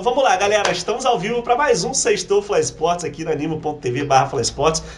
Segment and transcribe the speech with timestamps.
[0.00, 0.72] Então vamos lá, galera.
[0.72, 4.30] Estamos ao vivo para mais um Sextou Fly Sports aqui na animo.tv barra.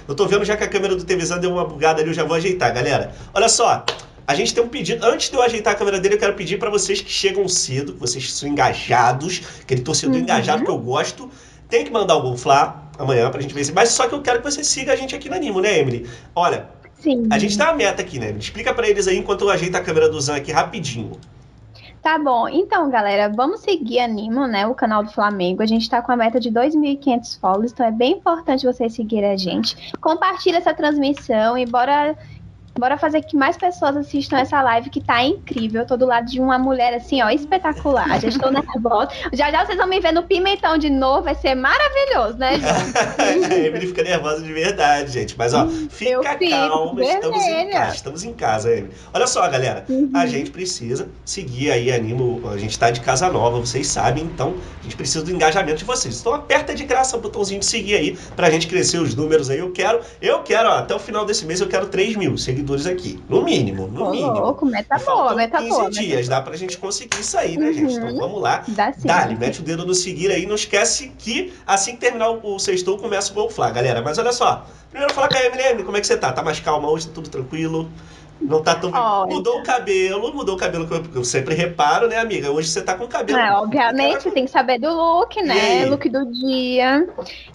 [0.07, 2.23] Eu tô vendo já que a câmera do TVzão deu uma bugada ali, eu já
[2.23, 3.13] vou ajeitar, galera.
[3.35, 3.85] Olha só,
[4.25, 5.05] a gente tem um pedido.
[5.05, 7.95] Antes de eu ajeitar a câmera dele, eu quero pedir para vocês que chegam cedo,
[7.95, 10.23] que vocês são engajados, aquele torcedor uhum.
[10.23, 11.29] engajado que eu gosto,
[11.69, 13.73] tem que mandar o Gol Fla amanhã pra gente ver se.
[13.73, 16.09] Mas só que eu quero que você siga a gente aqui na Animo, né, Emily?
[16.33, 16.69] Olha,
[17.01, 17.27] Sim.
[17.29, 18.33] a gente tá a meta aqui, né?
[18.39, 21.19] Explica para eles aí enquanto eu ajeito a câmera do Zan aqui rapidinho.
[22.03, 24.09] Tá bom, então galera, vamos seguir a
[24.49, 25.63] né, o canal do Flamengo.
[25.63, 29.31] A gente tá com a meta de 2.500 follows, então é bem importante vocês seguirem
[29.31, 29.93] a gente.
[30.01, 32.19] Compartilha essa transmissão e bora
[32.79, 35.83] Bora fazer que mais pessoas assistam essa live que tá incrível.
[35.83, 38.19] Eu tô do lado de uma mulher assim, ó, espetacular.
[38.19, 39.11] Já estou nervosa.
[39.33, 43.45] Já já vocês vão me ver no pimentão de novo, vai ser maravilhoso, né, gente?
[43.53, 45.37] a Emily fica nervosa de verdade, gente.
[45.37, 47.95] Mas ó, fica calma, estamos em casa.
[47.95, 48.95] Estamos em casa, Emily.
[49.13, 50.11] Olha só, galera, uhum.
[50.15, 52.41] a gente precisa seguir aí, animo.
[52.51, 55.85] A gente tá de casa nova, vocês sabem, então a gente precisa do engajamento de
[55.85, 56.21] vocês.
[56.21, 59.59] Então aperta de graça o botãozinho de seguir aí pra gente crescer os números aí.
[59.59, 62.62] Eu quero, eu quero, ó, até o final desse mês eu quero 3 mil seguidores
[62.63, 63.23] seguidores aqui.
[63.29, 64.33] No mínimo, no mínimo.
[64.33, 65.91] Louco, meta boa, meta 15 boa.
[65.91, 67.73] dias, dá pra gente conseguir isso aí, né, uhum.
[67.73, 67.95] gente?
[67.95, 68.65] Então vamos lá.
[68.69, 69.09] Dá sim.
[69.39, 70.47] Mete o dedo no seguir aí.
[70.47, 74.01] Não esquece que assim que terminar o sextou, começa o Gol galera.
[74.01, 74.67] Mas olha só.
[74.91, 76.33] Primeiro falar com a Emily, como é que você tá?
[76.33, 77.09] Tá mais calma hoje?
[77.09, 77.91] Tá tudo tranquilo?
[78.43, 78.91] Não tá tão.
[78.93, 79.35] Olha.
[79.35, 82.51] Mudou o cabelo, mudou o cabelo que eu, sempre reparo, né, amiga?
[82.51, 83.39] Hoje você tá com o cabelo.
[83.39, 85.87] É, obviamente, tem que saber do look, né?
[85.87, 87.09] Look do dia.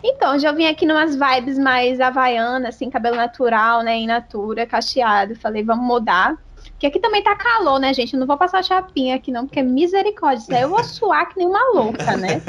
[0.03, 3.97] Então, já vim aqui numas vibes mais havaianas, assim, cabelo natural, né?
[3.97, 5.35] In natura, cacheado.
[5.35, 6.37] Falei, vamos mudar.
[6.71, 8.13] Porque aqui também tá calor, né, gente?
[8.13, 10.41] Eu não vou passar chapinha aqui, não, porque é misericórdia.
[10.41, 12.41] Isso aí eu vou suar que nem uma louca, né?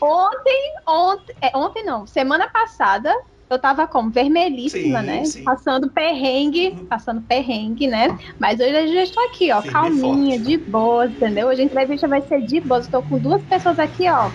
[0.00, 3.12] Ontem, ontem, é, ontem não, semana passada,
[3.52, 5.24] eu tava como vermelhíssima, sim, né?
[5.24, 5.44] Sim.
[5.44, 8.18] Passando perrengue, passando perrengue, né?
[8.38, 11.48] Mas hoje eu já estou aqui, ó, Firme calminha, de boa, entendeu?
[11.48, 12.80] Hoje a entrevista vai ser de boa.
[12.80, 14.32] Estou com duas pessoas aqui, ó,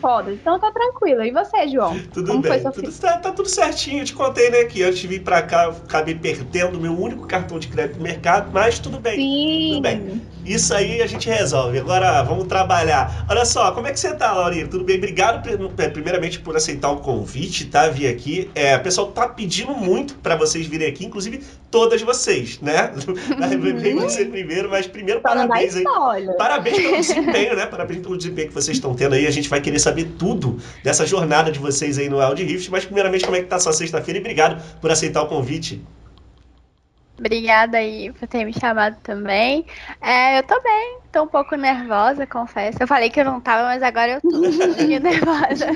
[0.00, 0.32] foda.
[0.32, 1.22] Então tá tranquilo.
[1.22, 1.94] E você, João?
[2.12, 2.62] Tudo Como bem.
[2.62, 4.00] Tudo, tá, tá, tudo certinho.
[4.00, 7.26] Eu te contei, né, que antes de vir pra cá, eu acabei perdendo meu único
[7.26, 9.16] cartão de crédito no mercado, mas tudo bem.
[9.16, 9.68] Sim.
[9.70, 10.35] Tudo bem.
[10.46, 11.78] Isso aí a gente resolve.
[11.78, 13.26] Agora vamos trabalhar.
[13.28, 14.66] Olha só, como é que você tá, Laurinha?
[14.68, 14.96] Tudo bem?
[14.96, 15.42] Obrigado,
[15.92, 17.88] primeiramente, por aceitar o convite, tá?
[17.88, 18.50] Vir aqui.
[18.54, 22.92] É, o pessoal tá pedindo muito para vocês virem aqui, inclusive todas vocês, né?
[23.80, 25.84] Vem você primeiro, mas primeiro parabéns aí.
[26.38, 27.66] Parabéns pelo desempenho, né?
[27.66, 29.26] Parabéns pelo desempenho que vocês estão tendo aí.
[29.26, 32.70] A gente vai querer saber tudo dessa jornada de vocês aí no Audi Rift.
[32.70, 34.18] Mas primeiramente, como é que tá sua sexta-feira?
[34.18, 35.82] E obrigado por aceitar o convite.
[37.18, 39.66] Obrigada aí por ter me chamado também.
[40.00, 42.78] É, eu tô bem, tô um pouco nervosa, confesso.
[42.82, 45.66] Eu falei que eu não tava, mas agora eu tô um pouquinho nervosa.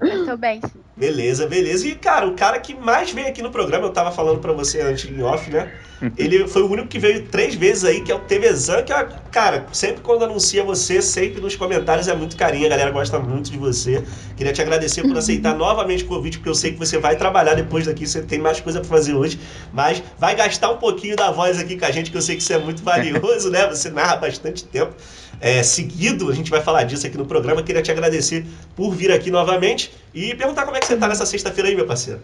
[0.00, 0.60] Eu tô bem.
[0.96, 1.86] Beleza, beleza.
[1.86, 4.80] E, cara, o cara que mais veio aqui no programa, eu tava falando para você
[4.80, 5.72] antes em off, né?
[6.16, 9.08] Ele foi o único que veio três vezes aí, que é o TVzan, que, é,
[9.30, 13.50] cara, sempre quando anuncia você, sempre nos comentários é muito carinho, a galera gosta muito
[13.50, 14.02] de você.
[14.36, 17.54] Queria te agradecer por aceitar novamente o convite, porque eu sei que você vai trabalhar
[17.54, 19.38] depois daqui, você tem mais coisa para fazer hoje,
[19.72, 22.42] mas vai gastar um pouquinho da voz aqui com a gente, que eu sei que
[22.42, 23.66] isso é muito valioso, né?
[23.68, 24.94] Você narra bastante tempo
[25.40, 26.28] é, seguido.
[26.28, 27.62] A gente vai falar disso aqui no programa.
[27.62, 28.44] Queria te agradecer
[28.76, 31.86] por vir aqui novamente e perguntar como é que você está nessa sexta-feira aí, meu
[31.86, 32.20] parceiro.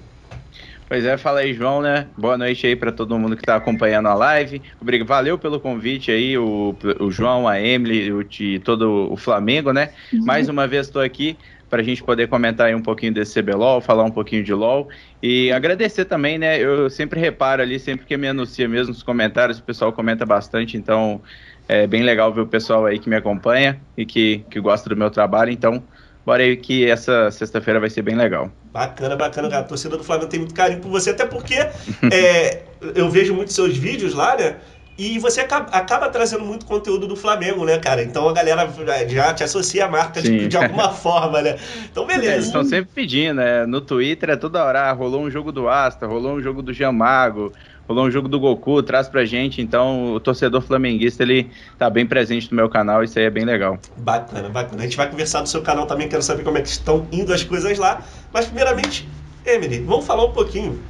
[0.88, 2.06] Pois é, fala aí, João, né?
[2.16, 4.62] Boa noite aí para todo mundo que está acompanhando a live.
[4.80, 9.72] Obrigado, valeu pelo convite aí, o, o João, a Emily, o, de todo o Flamengo,
[9.72, 9.90] né?
[10.12, 10.24] Uhum.
[10.24, 11.36] Mais uma vez estou aqui
[11.68, 14.88] para a gente poder comentar aí um pouquinho desse CBLOL, falar um pouquinho de LOL
[15.20, 16.56] e agradecer também, né?
[16.56, 20.76] Eu sempre reparo ali, sempre que me anuncia mesmo nos comentários, o pessoal comenta bastante,
[20.76, 21.20] então
[21.68, 24.96] é bem legal ver o pessoal aí que me acompanha e que, que gosta do
[24.96, 25.50] meu trabalho.
[25.50, 25.82] Então,
[26.24, 28.50] bora aí que essa sexta-feira vai ser bem legal.
[28.72, 29.58] Bacana, bacana.
[29.58, 31.54] A torcida do Flamengo tem muito carinho por você, até porque
[32.12, 32.62] é,
[32.94, 34.56] eu vejo muitos seus vídeos lá, né?
[34.98, 38.02] E você acaba, acaba, trazendo muito conteúdo do Flamengo, né, cara?
[38.02, 38.66] Então a galera
[39.08, 41.56] já te associa à marca de, de, alguma forma, né?
[41.90, 42.32] Então, beleza.
[42.32, 43.66] Eles estão sempre pedindo, né?
[43.66, 46.72] No Twitter é toda hora, ah, rolou um jogo do Asta, rolou um jogo do
[46.72, 47.52] Jamago,
[47.88, 49.60] rolou um jogo do Goku, traz pra gente.
[49.60, 53.44] Então, o torcedor flamenguista, ele tá bem presente no meu canal, isso aí é bem
[53.44, 53.78] legal.
[53.96, 54.82] Bacana, bacana.
[54.82, 57.32] A gente vai conversar do seu canal também, quero saber como é que estão indo
[57.32, 58.02] as coisas lá.
[58.32, 59.08] Mas, primeiramente,
[59.44, 60.80] Emily, vamos falar um pouquinho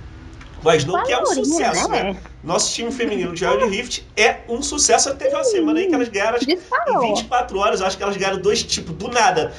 [0.62, 2.02] do Snow, que é um sucesso, né?
[2.04, 2.16] né?
[2.42, 5.14] Nosso time feminino de Wild Rift é um sucesso.
[5.14, 8.40] Teve uma semana aí que elas ganharam em 24 horas, eu acho que elas ganharam
[8.40, 9.52] dois tipos, do nada.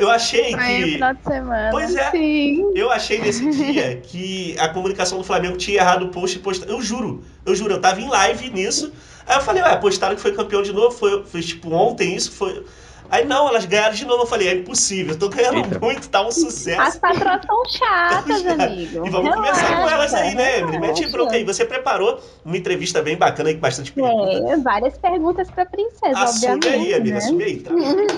[0.00, 0.60] Eu achei que.
[0.60, 1.70] Aí, final de semana.
[1.70, 2.10] Pois é.
[2.10, 2.72] Sim.
[2.74, 6.72] Eu achei nesse dia que a comunicação do Flamengo tinha errado o post e postado.
[6.72, 8.92] Eu juro, eu juro, eu tava em live nisso.
[9.26, 12.30] Aí eu falei, ué, postaram que foi campeão de novo, foi, foi tipo ontem isso,
[12.32, 12.64] foi.
[13.10, 14.22] Aí não, elas ganharam de novo.
[14.22, 15.78] Eu falei, é impossível, eu tô ganhando Eita.
[15.78, 16.80] muito, tá um sucesso.
[16.80, 19.06] As patroas são chatas, amigo.
[19.06, 20.78] E vamos Relaxa, conversar com elas aí, né, Emily?
[20.78, 21.44] Mete bronca aí.
[21.44, 24.50] Você preparou uma entrevista bem bacana aí, com bastante perguntas.
[24.50, 26.66] É, várias perguntas pra princesa, assume obviamente.
[26.66, 27.18] Assume aí, amiga, né?
[27.18, 27.56] assume aí.
[27.60, 27.72] Tá?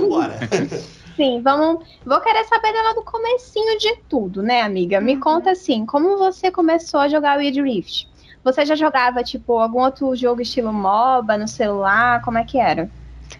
[0.08, 0.38] Bora.
[1.18, 1.84] Sim, vamos.
[2.06, 5.00] Vou querer saber dela do comecinho de tudo, né, amiga?
[5.00, 5.20] Me uhum.
[5.20, 8.08] conta assim, como você começou a jogar Wild Rift?
[8.44, 12.22] Você já jogava, tipo, algum outro jogo estilo MOBA no celular?
[12.22, 12.88] Como é que era?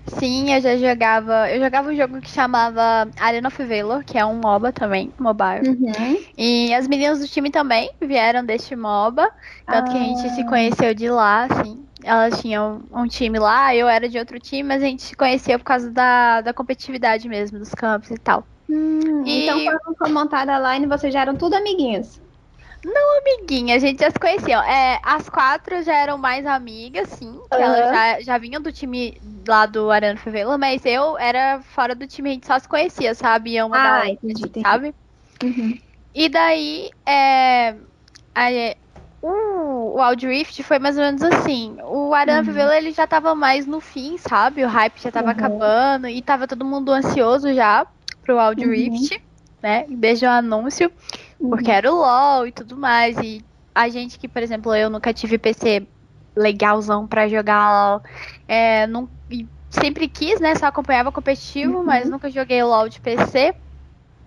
[0.07, 1.49] Sim, eu já jogava.
[1.53, 5.69] Eu jogava um jogo que chamava Arena of Valor, que é um MOBA também, mobile.
[5.69, 6.19] Uhum.
[6.37, 9.31] E as meninas do time também vieram deste MOBA.
[9.65, 9.93] Tanto ah.
[9.93, 10.49] que a gente se ah.
[10.49, 11.88] conheceu de lá, assim.
[12.03, 15.59] Elas tinham um time lá, eu era de outro time, mas a gente se conhecia
[15.59, 18.45] por causa da, da competitividade mesmo, dos campos e tal.
[18.69, 19.45] Hum, e...
[19.45, 22.21] Então, quando foi montada a line, vocês já eram tudo amiguinhas?
[22.85, 24.59] Não amiguinha, a gente já se conhecia.
[24.65, 27.31] É, as quatro já eram mais amigas, sim.
[27.31, 27.47] Uhum.
[27.51, 32.07] Elas já, já vinham do time lá do Arana Favela, mas eu era fora do
[32.07, 33.61] time, a gente só se conhecia, sabe?
[33.61, 34.61] Uma ah, da entendi, entendi.
[34.61, 34.95] sabe?
[35.43, 35.79] Uhum.
[36.15, 37.75] E daí, é,
[38.35, 38.49] a,
[39.23, 39.29] o,
[39.79, 41.77] o Aldrift foi mais ou menos assim.
[41.85, 42.73] O Arana uhum.
[42.73, 44.65] Ele já tava mais no fim, sabe?
[44.65, 45.33] O hype já tava uhum.
[45.33, 47.87] acabando e tava todo mundo ansioso já
[48.23, 49.21] pro Aldrift, uhum.
[49.63, 49.87] né?
[49.89, 50.91] Desde o anúncio.
[51.39, 53.17] Porque era o LoL e tudo mais.
[53.19, 53.45] E
[53.75, 55.87] a gente que, por exemplo, eu nunca tive PC
[56.35, 58.03] legalzão pra jogar LoL.
[58.47, 59.09] É, não,
[59.71, 60.55] sempre quis, né?
[60.57, 61.85] Só acompanhava competitivo, uhum.
[61.85, 63.55] mas nunca joguei LoL de PC.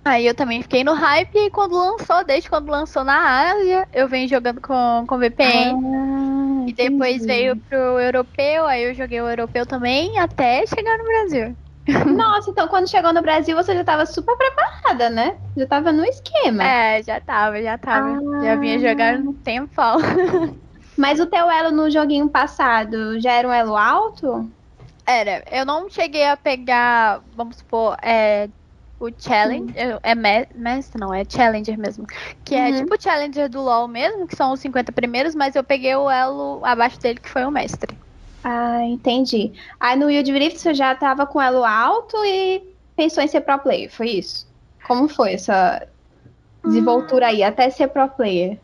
[0.03, 4.07] Aí eu também fiquei no hype e quando lançou, desde quando lançou na Ásia, eu
[4.07, 5.73] venho jogando com, com VPN.
[5.73, 11.03] Ah, e depois veio pro europeu, aí eu joguei o europeu também até chegar no
[11.03, 11.55] Brasil.
[12.15, 15.37] Nossa, então quando chegou no Brasil você já estava super preparada, né?
[15.55, 16.63] Já estava no esquema.
[16.63, 18.19] É, já tava, já tava.
[18.37, 18.43] Ah.
[18.43, 19.73] Já vinha jogando no tempo.
[20.97, 24.49] Mas o teu elo no joguinho passado já era um elo alto?
[25.05, 25.43] Era.
[25.51, 28.49] Eu não cheguei a pegar, vamos supor, é,
[29.01, 29.95] o Challenger.
[29.95, 29.99] Hum.
[30.03, 32.05] É mestre, não, é Challenger mesmo.
[32.45, 32.67] Que é uhum.
[32.67, 35.95] é tipo o Challenger do LoL mesmo, que são os 50 primeiros, mas eu peguei
[35.95, 37.97] o elo abaixo dele, que foi o mestre.
[38.43, 39.53] Ah, entendi.
[39.79, 42.61] Aí no Wild Rift você já tava com elo alto e
[42.95, 44.47] pensou em ser pro player, foi isso?
[44.87, 45.87] Como foi essa
[46.63, 48.59] desenvoltura aí, até ser pro player?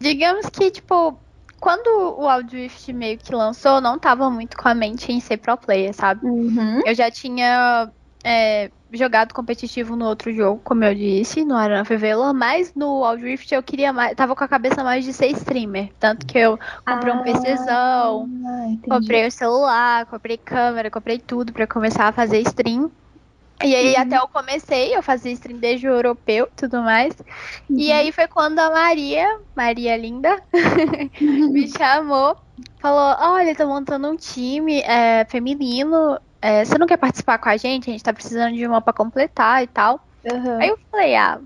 [0.00, 1.18] Digamos que, tipo,
[1.60, 1.86] quando
[2.18, 5.56] o Wild Rift meio que lançou, não tava muito com a mente em ser pro
[5.56, 6.26] player, sabe?
[6.26, 6.82] Uhum.
[6.84, 7.90] Eu já tinha
[8.22, 13.24] é, jogado competitivo no outro jogo, como eu disse, no Arena Favela, mas no Wild
[13.24, 16.58] Rift eu queria mais, tava com a cabeça mais de ser streamer, tanto que eu
[16.86, 18.30] comprei ah, um PCzão,
[18.88, 22.90] comprei o um celular, comprei câmera, comprei tudo para começar a fazer stream.
[23.64, 24.02] E aí uhum.
[24.02, 27.14] até eu comecei, eu fazia stream desde o europeu tudo mais.
[27.68, 27.78] Uhum.
[27.78, 30.42] E aí foi quando a Maria, Maria linda,
[31.18, 32.36] me chamou,
[32.78, 37.56] falou, olha, tô montando um time é, feminino é, você não quer participar com a
[37.56, 37.90] gente?
[37.90, 40.00] A gente tá precisando de uma pra completar e tal.
[40.24, 40.60] Uhum.
[40.60, 41.40] Aí eu falei, ah,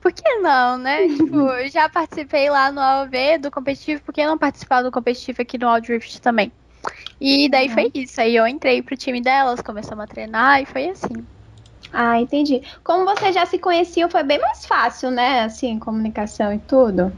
[0.00, 1.06] por que não, né?
[1.16, 5.56] tipo, já participei lá no AOV do competitivo, por que não participar do competitivo aqui
[5.56, 6.50] no Aldrift também?
[7.20, 7.74] E daí uhum.
[7.74, 8.20] foi isso.
[8.20, 11.24] Aí eu entrei pro time delas, começamos a treinar e foi assim.
[11.92, 12.60] Ah, entendi.
[12.82, 15.42] Como vocês já se conheciam, foi bem mais fácil, né?
[15.42, 17.12] Assim, comunicação e tudo.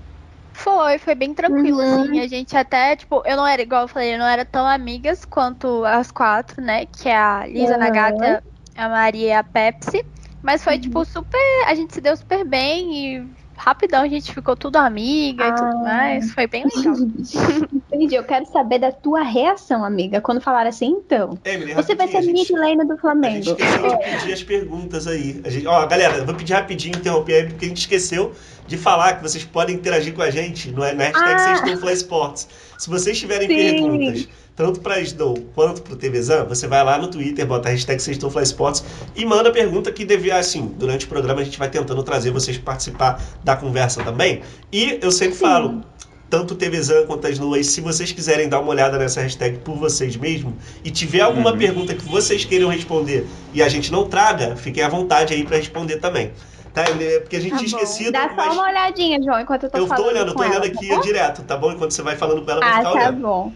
[0.52, 2.02] Foi, foi bem tranquilo, uhum.
[2.02, 2.20] assim.
[2.20, 5.24] A gente até, tipo, eu não era, igual eu falei, eu não era tão amigas
[5.24, 6.86] quanto as quatro, né?
[6.86, 7.74] Que é a Lisa, uhum.
[7.74, 8.44] a Nagata,
[8.76, 10.04] a Maria e a Pepsi.
[10.42, 10.80] Mas foi, uhum.
[10.80, 11.40] tipo, super.
[11.66, 15.48] A gente se deu super bem e rapidão a gente ficou tudo amiga ah.
[15.48, 15.82] e tudo ah.
[15.82, 16.32] mais.
[16.32, 16.94] Foi bem legal.
[17.92, 18.14] Entendi.
[18.14, 21.38] Eu quero saber da tua reação, amiga, quando falaram assim, então.
[21.44, 23.36] Emily, você vai ser mid lane do Flamengo.
[23.36, 25.40] A gente esqueceu de pedir as perguntas aí.
[25.44, 28.32] A gente, ó, galera, eu vou pedir rapidinho, interromper aí, porque a gente esqueceu
[28.66, 31.92] de falar que vocês podem interagir com a gente no, no hashtag ah.
[31.92, 32.48] Sports.
[32.78, 33.56] Se vocês tiverem Sim.
[33.56, 37.72] perguntas tanto para Snow quanto para o TVZan, você vai lá no Twitter, bota a
[37.72, 38.00] hashtag
[38.42, 38.84] Sports
[39.16, 42.58] e manda pergunta que devia, assim, durante o programa a gente vai tentando trazer vocês
[42.58, 44.42] participar da conversa também.
[44.70, 45.40] E eu sempre Sim.
[45.40, 45.80] falo,
[46.28, 49.58] tanto o TVZan quanto a Snow aí, se vocês quiserem dar uma olhada nessa hashtag
[49.58, 50.54] por vocês mesmos
[50.84, 51.58] e tiver alguma uhum.
[51.58, 55.56] pergunta que vocês queiram responder e a gente não traga, fiquem à vontade aí para
[55.56, 56.30] responder também.
[56.72, 56.84] Tá?
[57.20, 58.12] Porque a gente tá tinha esquecido.
[58.12, 59.98] Dá só uma olhadinha, João, enquanto eu tô eu falando.
[59.98, 61.72] Eu tô olhando, eu tô olhando aqui tá direto, tá bom?
[61.72, 63.20] Enquanto você vai falando com ela, ah, vai ficar tá olhando.
[63.20, 63.52] bom.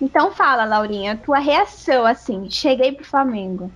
[0.00, 3.70] Então fala, Laurinha, tua reação, assim, cheguei pro Flamengo.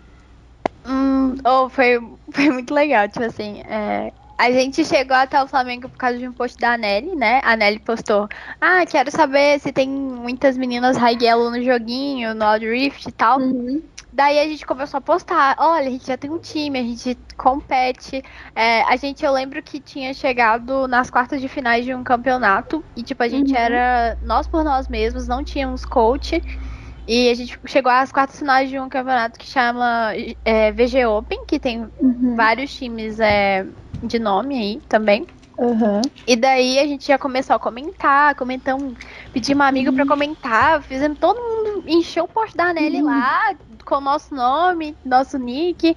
[0.87, 1.99] Hum, oh, foi,
[2.31, 6.27] foi muito legal, tipo assim, é, a gente chegou até o Flamengo por causa de
[6.27, 7.43] um post da Nelly, né?
[7.45, 8.27] A Nelly postou,
[8.59, 13.13] ah, quero saber se tem muitas meninas high yellow no joguinho, no Odd Rift e
[13.13, 13.39] tal.
[13.39, 13.83] Uhum.
[14.13, 17.17] Daí a gente começou a postar, olha, a gente já tem um time, a gente
[17.37, 18.23] compete.
[18.57, 22.85] É, a gente, eu lembro que tinha chegado nas quartas de finais de um campeonato.
[22.97, 23.59] E, tipo, a gente uhum.
[23.59, 26.43] era nós por nós mesmos, não tínhamos coach.
[27.07, 30.13] E a gente chegou às quartas finais de um campeonato que chama
[30.45, 32.35] é, VG Open, que tem uhum.
[32.37, 33.65] vários times é,
[34.03, 35.27] de nome aí também.
[35.61, 36.01] Uhum.
[36.27, 38.95] E daí a gente já começou a comentar, comentamos,
[39.31, 39.97] pedir uma amiga uhum.
[39.97, 43.09] para comentar, fizemos todo mundo encher o post da Nelly uhum.
[43.09, 45.95] lá, com o nosso nome, nosso nick.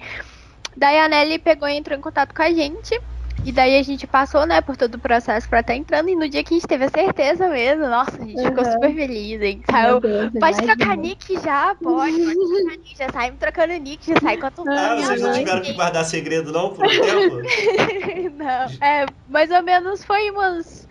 [0.76, 3.00] Daí a Nelly pegou e entrou em contato com a gente.
[3.44, 6.08] E daí a gente passou, né, por todo o processo pra estar entrando.
[6.08, 8.46] E no dia que a gente teve a certeza mesmo, nossa, a gente uhum.
[8.46, 9.62] ficou super feliz, hein?
[9.70, 11.74] Saiu, Deus, pode trocar nick já?
[11.74, 12.96] Pode, pode trocar nick.
[12.98, 16.72] Já saímos trocando nick, já sai quanto Ah, vocês não tiveram que guardar segredo, não,
[16.72, 17.36] por um tempo?
[18.36, 18.86] não.
[18.86, 20.88] É, mais ou menos foi umas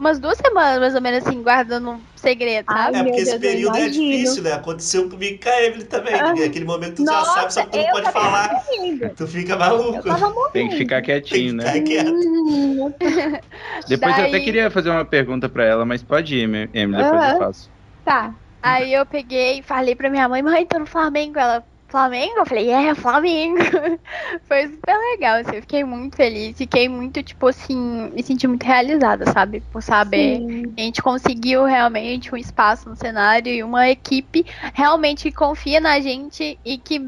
[0.00, 2.96] umas duas semanas, mais ou menos, assim, guardando um segredo, sabe?
[2.96, 4.54] é, porque esse período é difícil, né?
[4.54, 6.14] Aconteceu comigo com a Evelyn também.
[6.14, 6.32] Ah.
[6.32, 8.50] Aquele momento tu Nossa, já sabe, só que tu não pode falar.
[8.52, 9.10] Morrendo.
[9.10, 10.50] Tu fica maluco.
[10.52, 11.70] Tem que ficar quietinho, né?
[11.72, 12.10] Ficar quieto.
[13.86, 14.22] depois Daí...
[14.22, 17.70] eu até queria fazer uma pergunta pra ela, mas pode ir, Emily, depois eu faço.
[18.04, 18.34] Tá.
[18.62, 21.38] Aí eu peguei e falei pra minha mãe, mãe, tô no Flamengo.
[21.38, 22.34] Ela, Flamengo?
[22.38, 23.58] Eu falei, é, Flamengo.
[24.46, 28.64] Foi super legal, assim, eu fiquei muito feliz, fiquei muito, tipo assim, me senti muito
[28.64, 29.60] realizada, sabe?
[29.72, 30.72] Por saber Sim.
[30.76, 36.00] a gente conseguiu realmente um espaço no cenário e uma equipe realmente que confia na
[36.00, 36.98] gente e que,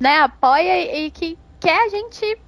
[0.00, 2.38] né, apoia e que quer a gente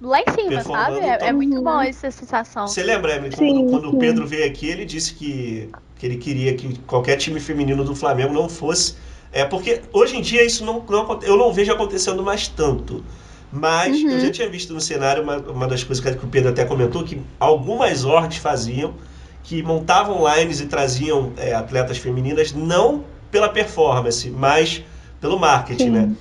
[0.00, 0.98] lá em cima, sabe?
[1.00, 2.66] É, é, muito bom essa sensação.
[2.66, 6.54] Você lembra, Emily, quando, quando o Pedro veio aqui, ele disse que, que ele queria
[6.54, 8.96] que qualquer time feminino do Flamengo não fosse
[9.32, 13.04] é porque hoje em dia isso não, não eu não vejo acontecendo mais tanto.
[13.52, 14.10] Mas uhum.
[14.10, 17.02] eu já tinha visto no cenário uma, uma das coisas que o Pedro até comentou,
[17.02, 18.94] que algumas ordens faziam,
[19.42, 24.84] que montavam lines e traziam é, atletas femininas não pela performance, mas
[25.20, 25.90] pelo marketing, sim.
[25.90, 26.12] né?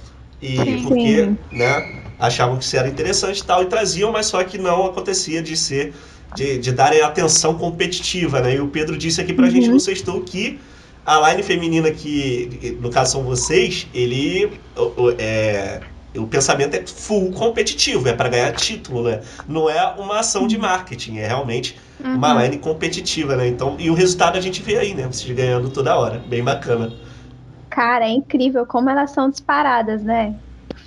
[0.41, 1.33] E sim, porque.
[1.51, 5.41] Né, achavam que isso era interessante e tal, e traziam, mas só que não acontecia
[5.41, 5.93] de ser,
[6.35, 8.55] de, de darem atenção competitiva, né?
[8.55, 9.51] E o Pedro disse aqui pra uhum.
[9.51, 10.59] gente no sextou que
[11.05, 14.51] a line feminina que, no caso são vocês, ele
[15.17, 15.81] é,
[16.15, 19.21] o pensamento é full competitivo, é para ganhar título, né?
[19.47, 22.15] Não é uma ação de marketing, é realmente uhum.
[22.15, 23.47] uma line competitiva, né?
[23.47, 25.07] Então, e o resultado a gente vê aí, né?
[25.07, 26.91] Vocês ganhando toda hora, bem bacana.
[27.69, 30.35] Cara, é incrível como elas são disparadas, né?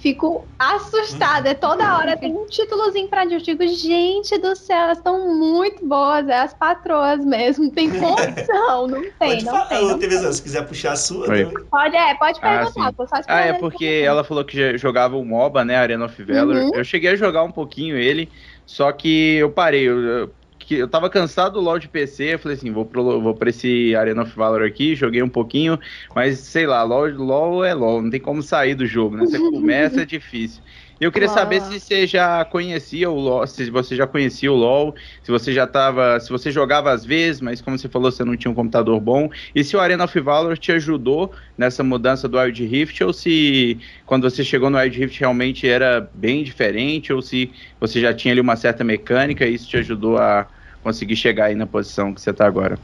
[0.02, 1.50] Fico assustada.
[1.50, 3.34] É toda hora tem um títulozinho pra mim.
[3.34, 6.28] Eu digo, gente do céu, elas estão muito boas.
[6.28, 7.70] É as patroas mesmo.
[7.70, 8.88] Tem condição.
[8.88, 9.88] Não tem, pode não falar, tem.
[9.88, 11.26] Não TV, se quiser puxar a sua.
[11.70, 12.94] Pode, é, pode ah, perguntar.
[13.12, 15.76] Ah, ah é porque ela falou que jogava o MOBA, né?
[15.76, 16.56] Arena of Valor.
[16.56, 16.74] Uhum.
[16.74, 18.28] Eu cheguei a jogar um pouquinho ele,
[18.66, 19.88] só que eu parei.
[19.88, 20.30] Eu,
[20.72, 23.50] que eu tava cansado do LoL de PC, eu falei assim, vou, pro, vou pra
[23.50, 25.78] esse Arena of Valor aqui, joguei um pouquinho,
[26.14, 29.26] mas sei lá, LoL, LoL é LoL, não tem como sair do jogo, né?
[29.26, 30.62] Você começa, é difícil.
[30.98, 34.94] Eu queria saber se você já conhecia o LoL, se você já conhecia o LoL,
[35.22, 38.36] se você já tava, se você jogava às vezes, mas como você falou, você não
[38.36, 42.38] tinha um computador bom, e se o Arena of Valor te ajudou nessa mudança do
[42.38, 47.20] Wild Rift, ou se quando você chegou no Wild Rift realmente era bem diferente, ou
[47.20, 50.48] se você já tinha ali uma certa mecânica e isso te ajudou a
[50.82, 52.76] conseguir chegar aí na posição que você está agora?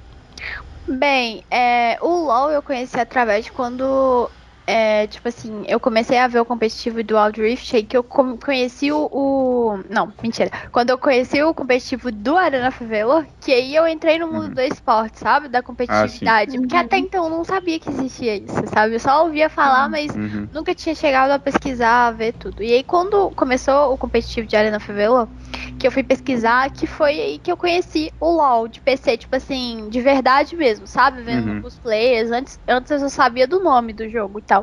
[0.89, 4.31] Bem, é, o LoL eu conheci através de quando
[4.69, 8.05] é, tipo assim, eu comecei a ver o competitivo do Wild Rift aí que eu
[8.05, 10.51] conheci o, o, Não, mentira.
[10.71, 14.55] Quando eu conheci o competitivo do Arena Favela, que aí eu entrei no mundo uhum.
[14.55, 15.49] do esporte, sabe?
[15.49, 16.55] Da competitividade.
[16.55, 16.83] Ah, porque uhum.
[16.83, 18.95] até então eu não sabia que existia isso, sabe?
[18.95, 19.91] Eu só ouvia falar, uhum.
[19.91, 20.47] mas uhum.
[20.53, 22.63] nunca tinha chegado a pesquisar, a ver tudo.
[22.63, 25.31] E aí quando começou o competitivo de Arena Favela,
[25.79, 29.35] que eu fui pesquisar, que foi aí que eu conheci o LoL de PC, tipo
[29.35, 31.23] assim, de verdade mesmo, sabe?
[31.23, 31.61] Vendo uhum.
[31.65, 32.31] os players.
[32.31, 34.58] Antes, antes eu só sabia do nome do jogo e tal.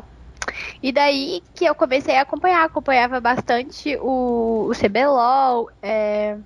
[0.82, 6.38] E daí que eu comecei a acompanhar, acompanhava bastante o, o CBLOL é,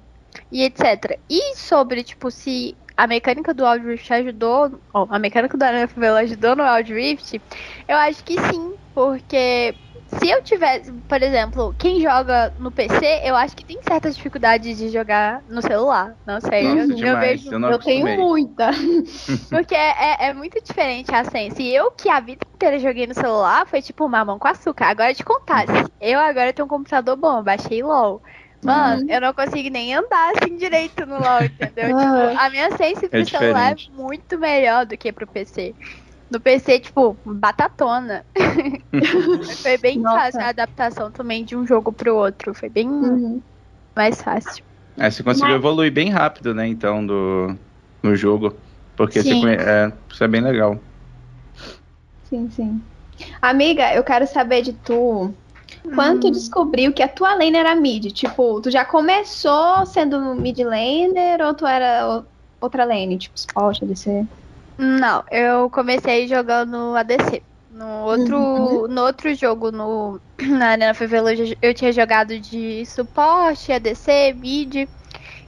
[0.51, 1.19] e etc.
[1.29, 6.57] E sobre, tipo, se a mecânica do Wild Rift ajudou, a mecânica do NFL ajudou
[6.57, 7.41] no Wild Rift,
[7.89, 9.75] eu acho que sim, porque
[10.19, 14.77] se eu tivesse, por exemplo, quem joga no PC, eu acho que tem certas dificuldades
[14.77, 16.17] de jogar no celular.
[16.27, 17.53] Não sei, Nossa, eu, eu, vejo.
[17.53, 18.71] Eu, eu tenho muita.
[19.49, 21.63] Porque é, é, muito diferente a sense.
[21.63, 24.87] E eu que a vida inteira joguei no celular, foi tipo mamão com açúcar.
[24.87, 25.65] Agora te contar,
[26.01, 28.21] eu agora tenho um computador bom, baixei LOL.
[28.63, 29.09] Mano, uhum.
[29.09, 31.97] eu não consigo nem andar assim direito no LoL, entendeu?
[31.97, 32.29] Uhum.
[32.31, 35.75] Tipo, a minha sense pro é celular é muito melhor do que pro PC.
[36.31, 38.25] No PC, tipo, batatona.
[39.63, 40.17] foi bem Nossa.
[40.17, 42.55] fácil a adaptação também de um jogo pro outro.
[42.55, 43.43] Foi bem uhum.
[43.97, 44.65] mais fácil.
[44.97, 45.57] É, você conseguiu Mas...
[45.57, 47.57] evoluir bem rápido, né, então, do,
[48.03, 48.55] no jogo.
[48.97, 49.41] Porque sim.
[49.41, 50.79] você é, isso é bem legal.
[52.25, 52.81] Sim, sim.
[53.43, 55.35] Amiga, eu quero saber de tu.
[55.95, 56.33] Quando tu hum.
[56.33, 58.13] descobriu que a tua lane era mid?
[58.13, 62.23] Tipo, tu já começou sendo mid laner ou tu era
[62.61, 63.19] outra lane?
[63.19, 64.27] Tipo, Spot, ADC?
[64.81, 67.43] Não, eu comecei jogando ADC.
[67.71, 68.89] No outro, uhum.
[68.89, 74.89] no outro jogo, no, na Arena Favela, eu tinha jogado de suporte, ADC, mid.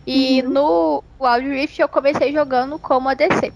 [0.07, 0.51] E uhum.
[0.51, 3.51] no Wild Rift eu comecei jogando como ADC.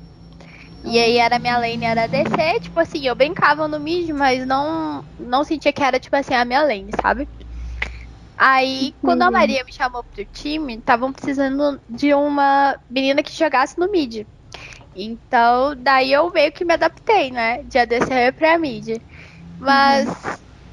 [0.83, 5.04] E aí era minha lane era ADC, tipo assim, eu brincava no mid, mas não,
[5.18, 7.28] não sentia que era, tipo assim, a minha lane, sabe?
[8.38, 13.78] Aí, quando a Maria me chamou pro time, estavam precisando de uma menina que jogasse
[13.78, 14.26] no mid.
[14.98, 17.62] Então, daí eu meio que me adaptei, né?
[17.64, 18.98] De ADC pra mid.
[19.58, 20.14] Mas uhum.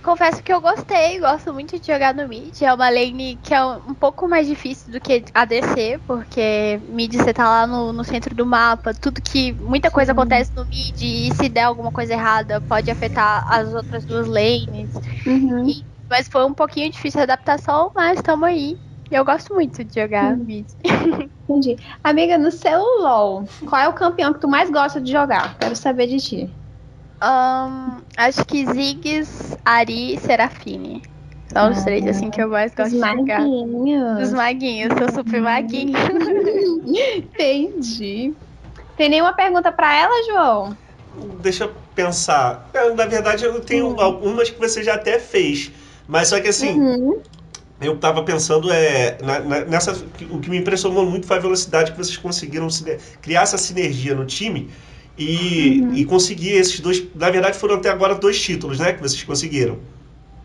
[0.04, 2.62] confesso que eu gostei, gosto muito de jogar no mid.
[2.62, 7.34] É uma lane que é um pouco mais difícil do que ADC, porque mid você
[7.34, 9.54] tá lá no, no centro do mapa, tudo que.
[9.56, 10.14] Muita coisa Sim.
[10.14, 14.92] acontece no mid e se der alguma coisa errada pode afetar as outras duas lanes.
[15.26, 15.68] Uhum.
[15.68, 18.78] E mas foi um pouquinho difícil a adaptação, mas estamos aí.
[19.16, 20.44] Eu gosto muito de jogar hum.
[20.44, 20.76] vídeo.
[21.48, 21.78] Entendi.
[22.04, 25.56] Amiga, no seu LOL, qual é o campeão que tu mais gosta de jogar?
[25.60, 26.50] Quero saber de ti.
[27.24, 31.02] Um, acho que Ziggs, Ari e Serafine.
[31.48, 33.42] São os três assim que eu mais gosto de jogar.
[34.22, 35.94] Os maguinhos, sou super maguinho.
[37.16, 38.34] Entendi.
[38.98, 40.78] Tem nenhuma pergunta para ela, João?
[41.42, 42.68] Deixa eu pensar.
[42.96, 44.02] Na verdade, eu tenho hum.
[44.02, 45.72] algumas que você já até fez.
[46.08, 47.22] Mas só que assim, uhum.
[47.84, 49.94] Eu tava pensando é, na, na, nessa.
[50.30, 52.68] O que me impressionou muito foi a velocidade que vocês conseguiram
[53.22, 54.70] criar essa sinergia no time
[55.18, 55.94] e, uhum.
[55.96, 57.04] e conseguir esses dois.
[57.16, 58.94] Na verdade, foram até agora dois títulos, né?
[58.94, 59.80] Que vocês conseguiram.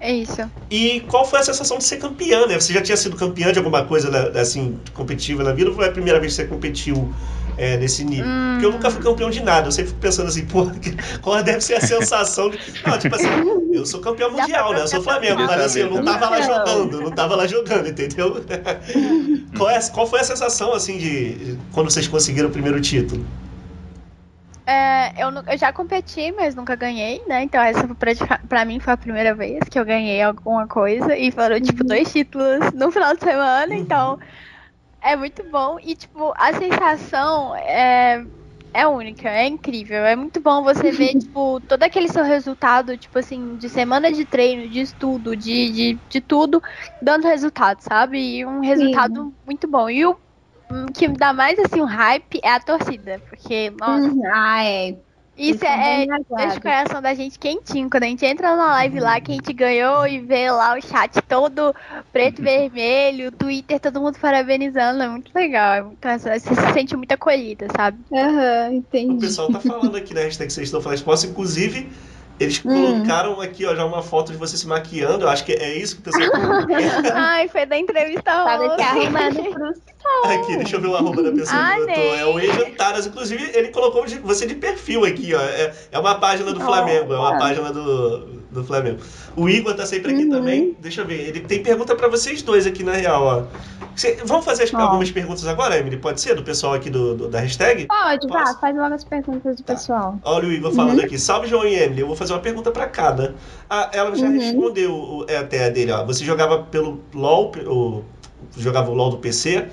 [0.01, 0.49] É isso.
[0.71, 2.59] E qual foi a sensação de ser campeã, né?
[2.59, 5.93] Você já tinha sido campeã de alguma coisa assim, competitiva na vida ou foi a
[5.93, 7.13] primeira vez que você competiu
[7.57, 8.27] é, nesse nível.
[8.27, 8.53] Hum.
[8.53, 9.67] Porque eu nunca fui campeão de nada.
[9.67, 10.71] Eu sempre fico pensando assim, pô,
[11.21, 12.59] qual deve ser a sensação de.
[12.87, 13.27] Não, tipo assim,
[13.73, 14.83] eu sou campeão mundial, né?
[14.83, 18.45] Eu sou Flamengo, mas assim, eu não tava lá jogando, não tava lá jogando, entendeu?
[19.57, 23.25] qual, é, qual foi a sensação, assim, de quando vocês conseguiram o primeiro título?
[24.69, 27.43] É, eu, eu, já competi, mas nunca ganhei, né?
[27.43, 31.17] Então essa pra, pra mim foi a primeira vez que eu ganhei alguma coisa.
[31.17, 31.89] E foram, tipo, uhum.
[31.89, 33.75] dois títulos no final de semana.
[33.75, 34.19] Então uhum.
[35.01, 38.25] É muito bom e, tipo, a sensação é,
[38.75, 40.05] é única, é incrível.
[40.05, 44.25] É muito bom você ver, tipo, todo aquele seu resultado, tipo assim, de semana de
[44.27, 46.61] treino, de estudo, de, de, de tudo,
[47.01, 48.19] dando resultado, sabe?
[48.39, 49.37] E um resultado Sim.
[49.47, 49.89] muito bom.
[49.89, 50.19] E o
[50.95, 54.09] que dá mais, assim, um hype é a torcida, porque, nossa...
[54.09, 54.23] Uhum.
[54.33, 54.97] Ah, é.
[55.39, 57.89] Isso é, é deixa o coração da gente quentinho.
[57.89, 60.83] Quando a gente entra na live lá, que a gente ganhou e vê lá o
[60.83, 61.73] chat todo
[62.13, 65.75] preto e vermelho, o Twitter, todo mundo parabenizando, é muito legal.
[65.75, 67.99] É muito, você se sente muito acolhida, sabe?
[68.13, 69.15] Aham, uhum, entendi.
[69.15, 71.89] O pessoal tá falando aqui na hashtag vocês estão falando posso, inclusive.
[72.41, 72.69] Eles hum.
[72.69, 75.25] colocaram aqui, ó, já uma foto de você se maquiando.
[75.25, 76.29] Eu acho que é isso que o pessoal
[77.15, 78.31] Ai, foi da entrevista
[79.53, 80.31] pro sol.
[80.31, 82.15] Aqui, deixa eu ver o arroba da pessoa ah, que botou.
[82.15, 83.07] É o Ejantaras.
[83.07, 85.41] Inclusive, ele colocou você de perfil aqui, ó.
[85.41, 89.01] É, é uma página do Flamengo, é uma página do, do Flamengo.
[89.37, 90.31] O Igor tá sempre aqui uhum.
[90.31, 90.77] também.
[90.81, 91.29] Deixa eu ver.
[91.29, 93.43] Ele tem pergunta para vocês dois aqui, na real, ó.
[93.99, 95.97] Cê, vamos fazer as, algumas perguntas agora, Emily?
[95.97, 96.37] Pode ser?
[96.37, 97.87] Do pessoal aqui do, do da hashtag?
[97.87, 99.75] Pode, vá, faz logo as perguntas do tá.
[99.75, 100.17] pessoal.
[100.23, 101.05] Olha o Igor falando uhum.
[101.05, 101.19] aqui.
[101.19, 102.03] Salve, João e Emily.
[102.03, 103.35] Eu vou fazer uma pergunta para cada.
[103.69, 104.39] Ah, ela já uhum.
[104.39, 106.05] respondeu é, até a dele, ó.
[106.05, 108.05] Você jogava pelo LOL, o,
[108.57, 109.67] jogava o LOL do PC.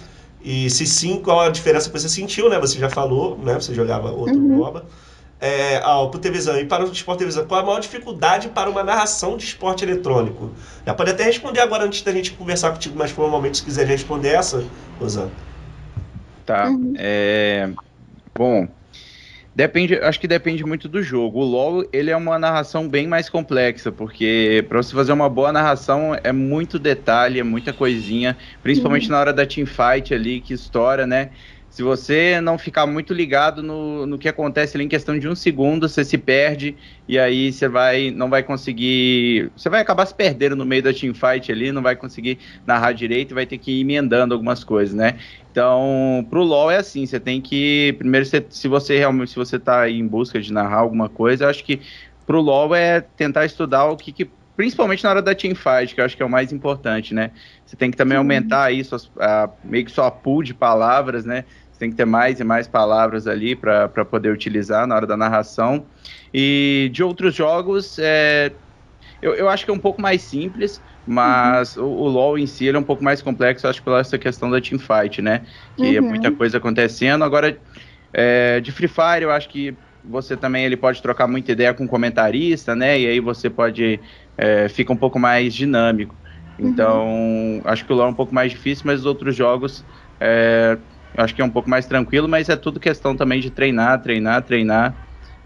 [0.43, 2.59] E se sim, qual a diferença que você sentiu, né?
[2.59, 3.53] Você já falou, né?
[3.53, 4.57] Você jogava outro uhum.
[4.57, 4.85] MOBA
[5.39, 8.83] é, ao, pro televisão e para o esporte televisão, qual a maior dificuldade para uma
[8.83, 10.51] narração de esporte eletrônico?
[10.85, 14.29] Já pode até responder agora antes da gente conversar contigo mais formalmente, se quiser responder
[14.29, 14.63] essa,
[14.99, 15.31] Rosana.
[16.45, 16.69] Tá.
[16.69, 16.93] Uhum.
[16.97, 17.69] É,
[18.33, 18.67] bom,
[19.53, 21.39] depende, acho que depende muito do jogo.
[21.39, 25.51] O LoL, ele é uma narração bem mais complexa, porque para você fazer uma boa
[25.51, 29.11] narração é muito detalhe, é muita coisinha, principalmente uhum.
[29.11, 31.31] na hora da teamfight ali, que estoura, né?
[31.75, 35.35] Se você não ficar muito ligado no, no que acontece ali em questão de um
[35.35, 39.51] segundo, você se perde e aí você vai não vai conseguir.
[39.57, 43.31] Você vai acabar se perdendo no meio da teamfight ali, não vai conseguir narrar direito
[43.31, 45.17] e vai ter que ir emendando algumas coisas, né?
[45.51, 47.93] Então, pro LoL é assim, você tem que.
[47.97, 51.61] Primeiro, se você realmente se você tá em busca de narrar alguma coisa, eu acho
[51.61, 51.81] que
[52.25, 56.05] pro LoL é tentar estudar o que, que principalmente na hora da teamfight, que eu
[56.05, 57.31] acho que é o mais importante, né?
[57.65, 61.43] Você tem que também aumentar aí suas, a, meio que sua pool de palavras, né?
[61.75, 65.17] Você tem que ter mais e mais palavras ali para poder utilizar na hora da
[65.17, 65.85] narração.
[66.33, 68.53] E de outros jogos, é,
[69.21, 71.83] eu, eu acho que é um pouco mais simples, mas uhum.
[71.83, 74.49] o, o, LoL em si é um pouco mais complexo, acho que pela essa questão
[74.49, 75.41] da teamfight, né?
[75.75, 76.07] Que é uhum.
[76.07, 77.25] é muita coisa acontecendo.
[77.25, 77.57] Agora,
[78.13, 81.83] é, de Free Fire, eu acho que você também ele pode trocar muita ideia com
[81.83, 82.97] o comentarista, né?
[82.97, 83.99] E aí você pode
[84.38, 86.15] é, fica um pouco mais dinâmico.
[86.57, 86.69] Uhum.
[86.69, 87.61] Então, uhum.
[87.65, 89.83] acho que o LoL é um pouco mais difícil, mas os outros jogos
[90.21, 90.77] é,
[91.17, 94.41] acho que é um pouco mais tranquilo, mas é tudo questão também de treinar, treinar,
[94.41, 94.93] treinar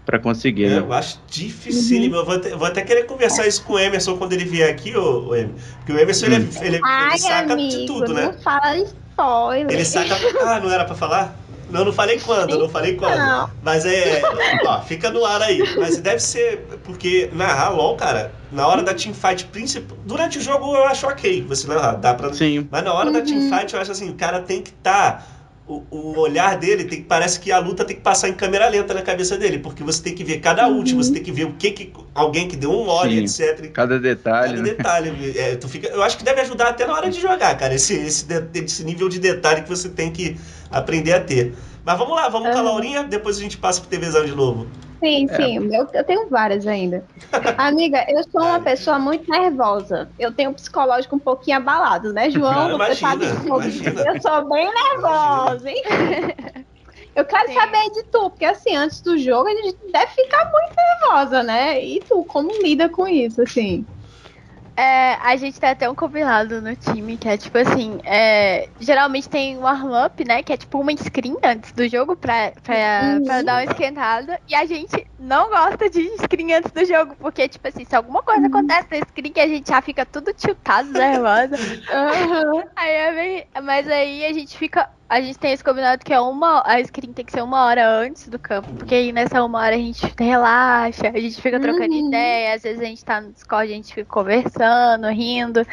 [0.04, 0.64] para conseguir.
[0.64, 0.78] É, né?
[0.78, 2.14] Eu acho dificílimo.
[2.14, 2.20] Uhum.
[2.20, 4.96] Eu vou, até, vou até querer conversar isso com o Emerson quando ele vier aqui,
[4.96, 5.58] ô, ô Emerson.
[5.78, 6.32] Porque o Emerson hum.
[6.32, 8.24] ele, ele, Ai, ele saca amigo, de tudo, né?
[8.26, 9.72] Não fala spoiler.
[9.72, 10.16] Ele saca.
[10.42, 11.36] Ah, não era para falar?
[11.70, 13.16] Não, não falei quando, não falei quando.
[13.16, 13.48] Não.
[13.62, 14.20] Mas é.
[14.66, 15.62] Ó, fica no ar aí.
[15.78, 16.66] Mas deve ser.
[16.82, 21.44] Porque narrar LOL, cara, na hora da teamfight, principal, durante o jogo eu acho ok,
[21.46, 22.32] você não dá pra.
[22.32, 22.66] Sim.
[22.70, 23.12] Mas na hora Uhum.
[23.12, 25.39] da teamfight eu acho assim, o cara tem que estar.
[25.70, 28.68] O, o olhar dele tem que parece que a luta tem que passar em câmera
[28.68, 30.78] lenta na cabeça dele, porque você tem que ver cada Uhum.
[30.78, 33.70] ult, você tem que ver o que, que alguém que deu um olho, etc.
[33.72, 34.68] Cada detalhe, Cada né?
[34.74, 35.10] detalhe.
[35.40, 37.94] É, tu fica, eu acho que deve ajudar até na hora de jogar, cara, esse,
[37.94, 40.36] esse, esse nível de detalhe que você tem que
[40.70, 41.54] aprender a ter.
[41.84, 42.62] Mas vamos lá, vamos com a.
[42.62, 44.66] Laurinha, depois a gente passa pro TVzão de novo.
[45.02, 45.36] Sim, É.
[45.36, 47.06] sim, eu, eu tenho várias ainda.
[47.58, 50.12] Amiga, eu sou uma pessoa muito nervosa.
[50.18, 52.68] Eu tenho um psicológico um pouquinho abalado, né, João?
[52.68, 53.46] Você imagina, sabe disso.
[53.48, 54.04] imagina.
[54.06, 55.82] Eu sou bem nervosa, hein?
[57.14, 57.54] Eu quero Sim.
[57.54, 61.82] saber de tu, porque assim, antes do jogo a gente deve ficar muito nervosa, né?
[61.84, 63.86] E tu, como lida com isso, assim?
[64.80, 69.28] É, a gente tem até um combinado no time, que é tipo assim, é, geralmente
[69.28, 70.42] tem um warm-up, né?
[70.42, 73.24] Que é tipo uma screen antes do jogo pra, pra, Uhum.
[73.24, 74.40] pra dar uma esquentada.
[74.48, 78.22] E a gente não gosta de screen antes do jogo, porque, tipo assim, se alguma
[78.22, 81.56] coisa acontece na screen, que a gente já fica tudo tiltado, nervosa.
[81.92, 82.64] Aham.
[82.74, 84.88] Aí é Mas aí a gente fica.
[85.10, 86.62] A gente tem esse combinado que é uma.
[86.64, 88.72] A screen tem que ser uma hora antes do campo.
[88.76, 91.98] Porque aí nessa uma hora a gente relaxa, a gente fica trocando Uhum.
[92.08, 95.66] ideia, às vezes a gente tá no Discord, a gente fica conversando, rindo.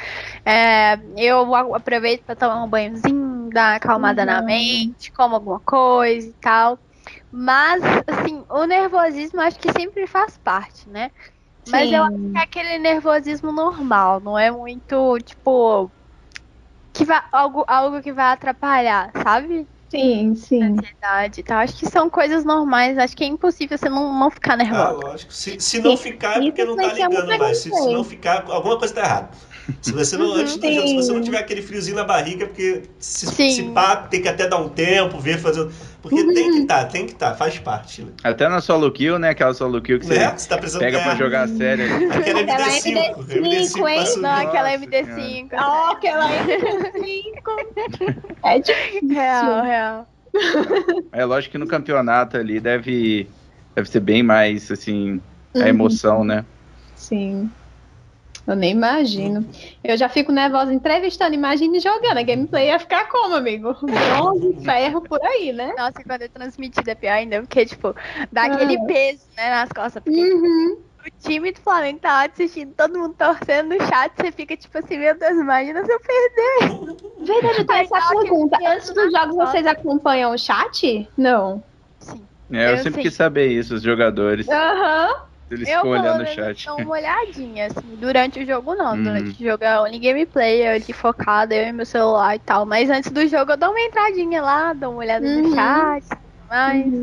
[0.45, 4.43] É, eu aproveito pra tomar um banhozinho, dar uma acalmada na Uhum.
[4.43, 6.79] mente, como alguma coisa e tal.
[7.31, 11.11] Mas, assim, o nervosismo acho que sempre faz parte, né?
[11.65, 12.37] Mas eu Sim.
[12.37, 15.91] é aquele nervosismo normal, não é muito, tipo,
[16.97, 19.67] que vai, algo, algo que vai atrapalhar, sabe?
[19.89, 20.61] Sim, sim.
[20.61, 21.59] Ansiedade e tal.
[21.59, 24.91] Acho que são coisas normais, acho que é impossível você não, não ficar Ah, nervoso.
[24.91, 25.33] lógico.
[25.33, 27.59] Se, se não Sim, ficar, é porque não tá influencia ligando mais.
[27.59, 29.31] Se, se não ficar, alguma coisa tá errada.
[29.81, 30.35] Se você não, Uhum.
[30.35, 33.49] antes do jogo, se você não tiver aquele friozinho na barriga, é porque se, Sim.
[33.51, 35.69] se pá, tem que até dar um tempo, ver, fazer.
[36.01, 38.01] Porque tem que tá, tem que tá, faz parte.
[38.03, 38.11] Né?
[38.23, 39.29] Até na solo kill, né?
[39.29, 40.37] Aquela solo kill que você Né?
[40.37, 41.17] Você tá precisando pega pra ganhar.
[41.17, 41.83] jogar sério.
[41.85, 42.05] ali.
[42.05, 43.25] Aquela Aquela MD5.
[43.29, 44.17] MD5, hein?
[44.21, 45.49] Não, aquela Nossa MD5.
[45.53, 47.43] Ó, aquela M5.
[48.43, 49.09] É difícil.
[49.09, 50.07] Real, real.
[51.11, 53.29] É lógico que no campeonato ali deve,
[53.75, 55.21] deve ser bem mais, assim,
[55.55, 55.67] a Uhum.
[55.67, 56.45] emoção, né?
[56.95, 57.51] Sim.
[58.47, 59.45] Eu nem imagino.
[59.83, 62.17] Eu já fico nervosa entrevistando, imagine jogando.
[62.17, 63.73] A gameplay ia ficar como, amigo?
[63.81, 65.73] Bronze, ferro, por aí, né?
[65.77, 67.93] Nossa, e quando é transmitido é pior ainda, porque, tipo,
[68.31, 68.85] dá aquele Ah.
[68.87, 70.01] peso, né, nas costas.
[70.01, 70.77] Porque Uhum.
[71.05, 74.77] o time do Flamengo tá lá assistindo, todo mundo torcendo no chat, você fica, tipo
[74.77, 76.95] assim, meu Deus, imagina se eu perder.
[77.19, 78.57] Verdade, eu tenho essa pergunta.
[78.65, 81.09] Antes dos jogos, vocês acompanham o chat?
[81.17, 81.61] Não.
[81.99, 82.25] Sim.
[82.53, 83.03] É, eu, Eu sempre sei.
[83.03, 84.47] quis saber isso, os jogadores.
[84.47, 85.09] Aham.
[85.49, 86.65] Eles Eu, pelo olhando o chat.
[86.65, 88.95] dou uma olhadinha, assim, durante o jogo não.
[88.95, 89.03] Uhum.
[89.03, 92.65] Durante o jogo é only gameplay, eu ali focada, eu e meu celular e tal.
[92.65, 95.41] Mas antes do jogo eu dou uma entradinha lá, dou uma olhada Uhum.
[95.43, 96.05] no chat,
[96.49, 96.93] mas...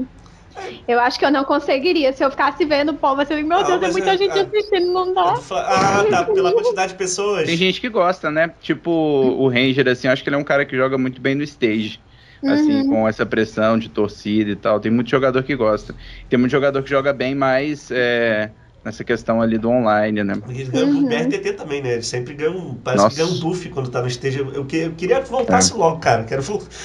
[0.86, 2.12] Eu acho que eu não conseguiria.
[2.12, 4.38] Se eu ficasse vendo o povo assim, meu Ah, Deus, tem mas muita é- gente
[4.38, 5.34] é- assistindo, não dá.
[5.52, 7.46] Ah, tá, pela quantidade de pessoas.
[7.46, 8.48] Tem gente que gosta, né?
[8.60, 11.34] Tipo, o Ranger, assim, eu acho que ele é um cara que joga muito bem
[11.34, 12.00] no stage.
[12.46, 12.88] Assim, Uhum.
[12.88, 14.80] com essa pressão de torcida e tal.
[14.80, 15.94] Tem muito jogador que gosta.
[16.28, 18.52] Tem muito jogador que joga bem mais é,
[18.84, 20.34] nessa questão ali do online, né?
[20.48, 21.06] Eles ganham Uhum.
[21.08, 21.94] BRTT também, né?
[21.94, 22.74] Eles sempre ganham.
[22.84, 23.16] Parece Nossa.
[23.16, 24.38] que ganham um buff quando tá no stage.
[24.38, 26.24] Eu, que- eu queria que voltasse logo, cara.
[26.24, 26.42] Quero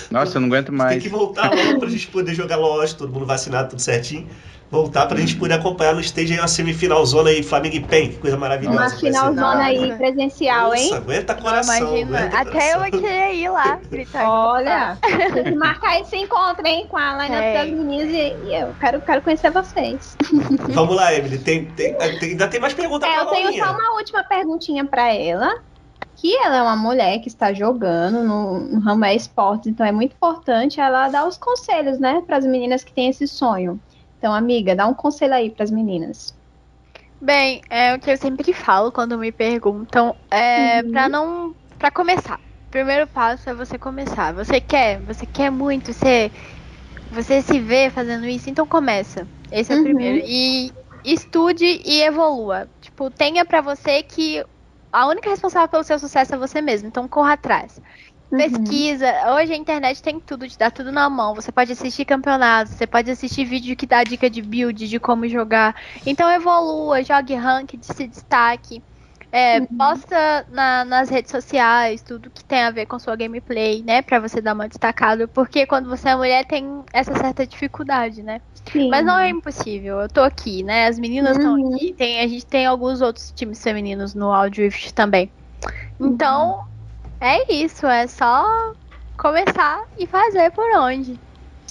[0.09, 1.03] Nossa, eu não aguento Tem mais.
[1.03, 4.27] que voltar logo pra gente poder jogar lógico, todo mundo vacinado, tudo certinho.
[4.71, 8.09] Voltar pra gente poder acompanhar no stage aí uma semifinal zona aí, Flamengo e PEN,
[8.09, 8.77] que coisa maravilhosa.
[8.77, 9.05] Uma vai ser.
[9.07, 9.63] final zona Nossa.
[9.63, 10.83] aí presencial, hein?
[10.89, 11.75] Nossa, aguenta Não, coração.
[11.97, 12.99] imagina, aguenta até eu coração.
[13.01, 14.29] queria ir lá, gritar.
[14.29, 14.97] Olha,
[15.33, 17.53] tem que marcar esse encontro, hein, com a line É.
[17.53, 20.15] das meninas e, eu quero, quero conhecer vocês.
[20.69, 21.39] Vamos lá, Emily.
[21.39, 23.65] Tem, tem- tem- ainda tem mais pergunta É, pra eu tenho Laurinha.
[23.65, 25.51] só uma última perguntinha pra ela.
[26.15, 29.91] Que ela é uma mulher que está jogando no, no ramo é esportes, então é
[29.91, 33.79] muito importante ela dar os conselhos, né, para as meninas que têm esse sonho.
[34.19, 36.37] Então, amiga, dá um conselho aí para as meninas.
[37.21, 40.91] Bem, é o que eu sempre falo quando me perguntam, é Uhum.
[40.91, 42.37] pra não, Pra começar.
[42.67, 44.33] O primeiro passo é você começar.
[44.33, 46.31] Você quer, você quer muito, você,
[47.09, 49.29] você se vê fazendo isso, então começa.
[49.51, 49.83] Esse é o Uhum.
[49.83, 50.19] primeiro.
[50.23, 52.69] E estude e evolua.
[52.81, 54.43] Tipo, tenha pra você que
[54.91, 56.87] a única responsável pelo seu sucesso é você mesmo.
[56.89, 57.79] Então corra atrás.
[58.31, 58.37] Uhum.
[58.37, 59.07] Pesquisa.
[59.33, 61.33] Hoje a internet tem tudo, te dá tudo na mão.
[61.35, 65.27] Você pode assistir campeonatos, você pode assistir vídeo que dá dica de build, de como
[65.27, 65.75] jogar.
[66.05, 68.83] Então evolua, jogue ranked, se destaque.
[69.31, 74.01] É, Posta na- nas redes sociais tudo que tem a ver com sua gameplay, né?
[74.01, 75.27] Pra você dar uma destacada.
[75.27, 78.41] Porque quando você é mulher tem essa certa dificuldade, né?
[78.71, 78.89] Sim.
[78.89, 79.99] Mas não é impossível.
[80.01, 80.87] Eu tô aqui, né?
[80.87, 81.75] As meninas estão Uhum.
[81.75, 81.93] aqui.
[81.93, 85.31] Tem, a gente tem alguns outros times femininos no Audift também.
[85.99, 86.59] Então,
[87.19, 87.85] é isso.
[87.85, 88.45] É só
[89.17, 91.19] começar e fazer por onde.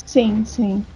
[0.07, 0.87] Sim, sim.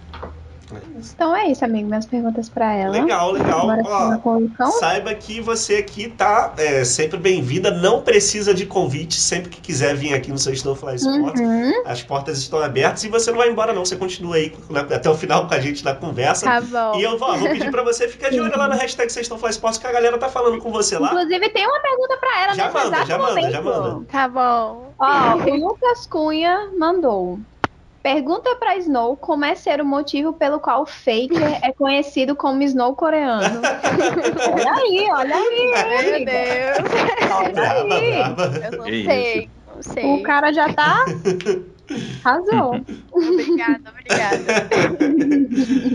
[1.13, 1.87] Então é isso, amigo.
[1.87, 2.91] Minhas perguntas para ela.
[2.91, 3.67] Legal, legal.
[3.85, 7.71] Ó, saiba que você aqui tá é, sempre bem-vinda.
[7.71, 9.19] Não precisa de convite.
[9.19, 11.83] Sempre que quiser vir aqui no seu Snowfly Sports, uhum.
[11.85, 13.85] as portas estão abertas e você não vai embora, não.
[13.85, 14.53] Você continua aí
[14.93, 16.45] até o final com a gente na conversa.
[16.45, 16.99] Tá bom.
[16.99, 19.79] E eu vou, vou pedir para você ficar de olho lá na hashtag Snowfly Sports,
[19.79, 21.07] que a galera tá falando com você lá.
[21.07, 22.53] Inclusive, tem uma pergunta para ela.
[22.55, 24.05] Já manda, já manda, já manda.
[24.11, 24.93] Tá bom.
[24.99, 27.39] Ó, o Lucas Cunha mandou.
[28.03, 32.93] Pergunta pra Snow como é ser o motivo pelo qual Faker é conhecido como Snow
[32.97, 33.61] coreano.
[34.53, 35.71] olha aí, olha aí.
[36.11, 36.77] Meu Deus.
[37.31, 38.11] Olha aí.
[38.11, 38.57] brava.
[38.57, 40.05] Eu não Que sei, não sei.
[40.05, 41.05] O cara já tá.
[42.25, 42.81] Arrasou.
[43.11, 44.43] Obrigada, obrigada.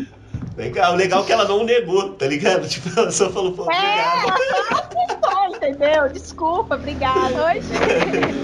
[0.58, 2.66] Legal, legal que ela não negou, tá ligado?
[2.68, 5.22] Tipo, ela só falou, pô, É, obrigado.
[5.22, 6.08] só entendeu?
[6.12, 7.54] Desculpa, obrigada.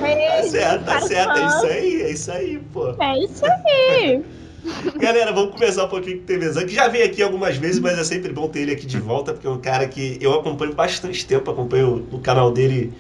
[0.05, 2.95] Tá certo, tá certo, é isso aí, é isso aí, pô.
[3.01, 4.25] É isso aí.
[4.97, 7.99] Galera, vamos começar um pouquinho com o TVzão, que já veio aqui algumas vezes, mas
[7.99, 10.75] é sempre bom ter ele aqui de volta, porque é um cara que eu acompanho
[10.75, 12.93] bastante tempo, acompanho o canal dele.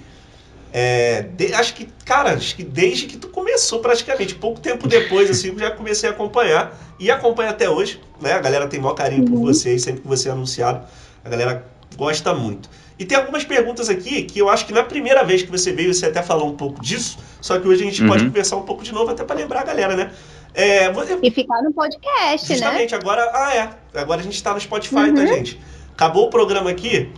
[0.77, 5.31] É, de- acho que, cara, acho que desde que tu começou praticamente, pouco tempo depois,
[5.31, 8.33] assim, eu já comecei a acompanhar e acompanho até hoje, né?
[8.33, 10.85] A galera tem maior carinho por você e sempre que você é anunciado,
[11.25, 11.65] a galera
[11.97, 12.69] gosta muito.
[12.99, 15.95] E tem algumas perguntas aqui que eu acho que na primeira vez que você veio,
[15.95, 18.09] você até falou um pouco disso, só que hoje a gente Uhum.
[18.09, 20.11] pode conversar um pouco de noco, até para lembrar a galera, né?
[20.53, 22.57] É, você- E ficar no podcast, né?
[22.57, 23.29] Justamente, agora.
[23.33, 24.01] Ah, é.
[24.01, 25.15] Agora a gente tá no Spotify, Uhum.
[25.15, 25.61] tá, gente?
[25.93, 27.11] Acabou o programa aqui.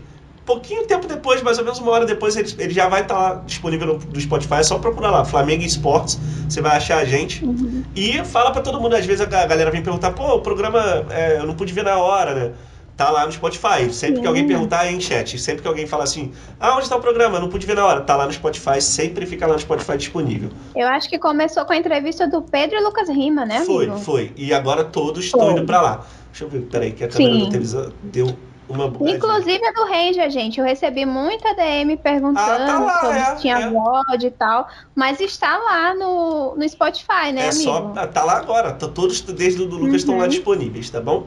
[0.47, 3.43] Pouquinho tempo depois, mais ou menos uma hora depois, ele, ele já vai estar lá
[3.45, 4.55] disponível no, no Spotify.
[4.55, 6.19] É só procurar lá, Flamengo Esportes.
[6.49, 7.45] Você vai achar a gente.
[7.45, 7.83] Uhum.
[7.97, 8.95] E fala pra todo mundo.
[8.95, 11.83] Às vezes a ga- galera vem perguntar, pô, o programa é, eu não pude ver
[11.83, 12.53] na hora, né?
[12.97, 13.93] Tá lá no Spotify.
[13.93, 15.37] Sempre que alguém perguntar é em chat.
[15.39, 17.39] Sempre que alguém fala assim, ah, onde tá o programa?
[17.39, 18.01] Eu não pude ver na hora.
[18.03, 18.81] Tá lá no Spotify.
[18.81, 20.49] Sempre fica lá no Spotify disponível.
[20.77, 23.73] Eu acho que começou com a entrevista do Pedro e Lucas Rima, né, amigo?
[23.73, 24.33] Foi, foi.
[24.37, 26.07] E agora todos estão indo pra lá.
[26.31, 27.41] Deixa eu ver, peraí, que a câmera Sim.
[27.41, 28.37] da televisão deu
[28.69, 28.87] uma.
[29.11, 30.59] Inclusive a do Ranger, gente.
[30.59, 33.71] Eu recebi muita DM perguntando Ah, tá lá, sobre é, se tinha é.
[33.71, 34.69] VOD e tal.
[34.95, 37.55] Mas está lá no, no Spotify, né, é amigo?
[37.65, 37.93] só.
[37.97, 38.73] ah, Tá lá agora.
[38.73, 40.29] Tá, todos, desde o do Lucas, estão lá Uhum.
[40.31, 41.27] disponíveis, tá bom?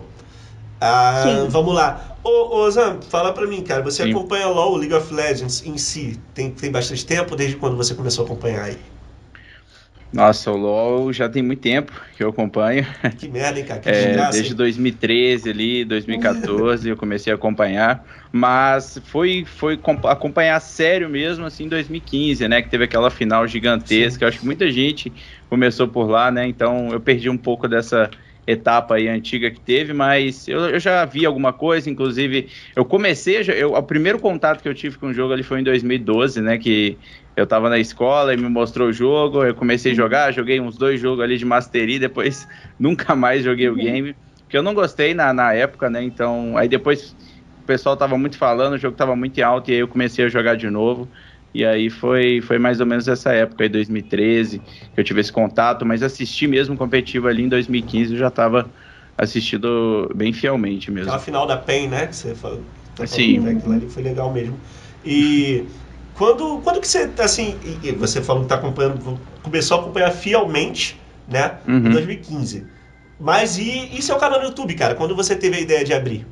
[0.82, 1.48] Ah, Sim.
[1.50, 2.16] vamos lá.
[2.24, 3.82] Ô, ô Zam, fala pra mim, cara.
[3.84, 4.12] Você Sim.
[4.12, 6.20] acompanha LOL, League of Legends em si?
[6.34, 7.36] Tem, tem bastante tempo?
[7.36, 8.78] Desde quando você começou a acompanhar aí?
[10.12, 12.84] Nossa, o LoL já tem muito tempo que eu acompanho.
[13.18, 13.82] Que merda, hein, cara?
[13.82, 14.56] Que É, desde hein?
[14.56, 21.64] 2013 ali, 2014 eu comecei a acompanhar, mas foi foi com- acompanhar sério mesmo assim
[21.66, 24.28] em 2015, né, que teve aquela final gigantesca.
[24.28, 25.14] Acho que muita gente
[25.50, 26.48] começou por lá, né?
[26.48, 28.14] Então eu perdi um pouco dessa
[28.46, 33.38] etapa aí antiga que teve, mas eu, eu já vi alguma coisa, inclusive eu comecei,
[33.56, 36.58] eu, o primeiro contato que eu tive com o jogo ali foi em 2012, né,
[36.58, 37.00] que
[37.40, 40.78] eu tava na escola e me mostrou o jogo, eu comecei a jogar, joguei uns
[40.78, 42.48] dois jogos ali de Mastery, depois
[42.78, 46.04] nunca mais joguei o game, porque eu não gostei na, na época, né?
[46.04, 47.16] Então, aí depois
[47.58, 50.26] o pessoal tava muito falando, o jogo tava muito em alta, e aí eu comecei
[50.26, 51.10] a jogar de novo.
[51.54, 55.32] E aí foi, foi mais ou menos essa época aí, 2013, que eu tive esse
[55.32, 58.72] contato, mas assisti mesmo competitivo ali em 2015, eu já tava
[59.18, 61.10] assistindo bem fielmente mesmo.
[61.10, 62.08] Aquela final da PEN, né?
[62.08, 62.64] Que você falou.
[62.96, 63.42] tá Sim.
[63.90, 64.60] foi legal mesmo.
[65.04, 65.66] E
[66.20, 70.12] quando, quando que você, assim, e- e você falou que tá acompanhando, começou a acompanhar
[70.12, 71.58] fielmente, né?
[71.68, 71.90] Em Uhum.
[71.92, 72.68] 2015.
[73.20, 74.96] Mas e, e seu canal no YouTube, cara?
[74.96, 76.28] Quando você teve a ideia de abrir?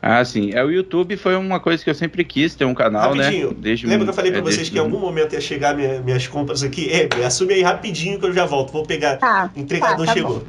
[0.00, 0.52] Ah, sim.
[0.54, 3.48] É, o YouTube foi uma coisa que eu sempre quis ter um canal, rapidinho.
[3.50, 3.56] né?
[3.58, 5.74] Desde Lembra que eu falei pra é, vocês desde- que em algum momento ia chegar
[5.76, 6.88] minha- minhas compras aqui?
[6.90, 8.72] É, assume aí rapidinho que eu já volto.
[8.72, 9.16] Vou pegar.
[9.16, 10.46] Tá, O entregador tá, tá chegou.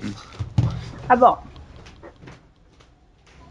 [1.07, 1.43] tá bom.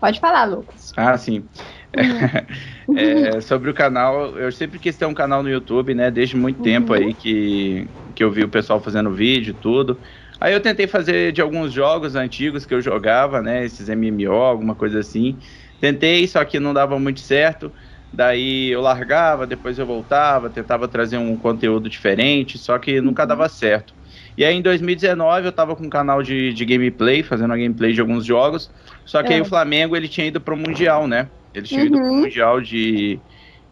[0.01, 0.93] Pode falar, Lucas.
[0.97, 1.45] Ah, sim.
[2.95, 6.11] É, sobre o canal, eu sempre quis ter um canal no YouTube, né?
[6.11, 10.01] Desde muito tempo aí que, que eu vi o pessoal fazendo vídeo e tudo.
[10.41, 13.65] Aí eu tentei fazer de alguns jogos antigos que eu jogava, né?
[13.65, 15.39] Esses MMO, alguma coisa assim.
[15.81, 17.73] Tentei, só que não dava muito certo.
[18.13, 23.49] Daí eu largava, depois eu voltava, tentava trazer um conteúdo diferente, só que nunca dava
[23.49, 23.95] certo.
[24.37, 27.93] E aí em 2019 eu tava com um canal de, de gameplay, fazendo a gameplay
[27.93, 28.73] de alguns jogos.
[29.05, 29.43] Só que aí É.
[29.43, 31.31] o Flamengo ele tinha ido pro Mundial, né?
[31.55, 32.21] Ele tinha ido pro Uhum.
[32.23, 33.23] Mundial de.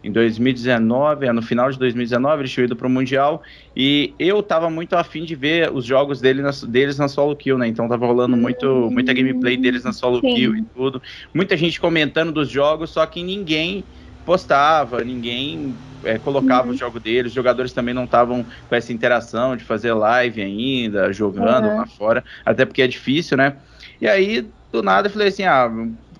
[0.02, 3.42] Em 2019, é, no final de 2019, eles tinham ido pro Mundial.
[3.74, 7.58] E eu tava muito afim de ver os jogos dele na- deles na solo kill,
[7.58, 7.66] né?
[7.66, 10.28] Então tava rolando muito, muita gameplay deles na solo Sim.
[10.34, 11.02] kill e tudo.
[11.34, 13.88] Muita gente comentando dos jogos, só que ninguém
[14.24, 16.74] postava, ninguém é, colocava Uhum.
[16.74, 17.30] o jogo deles.
[17.30, 21.76] Os jogadores também não estavam com essa interação de fazer live ainda, jogando Uhum.
[21.76, 22.24] lá fora.
[22.44, 23.60] Até porque é difícil, né?
[24.00, 25.68] E aí, do nada, eu falei assim: ah,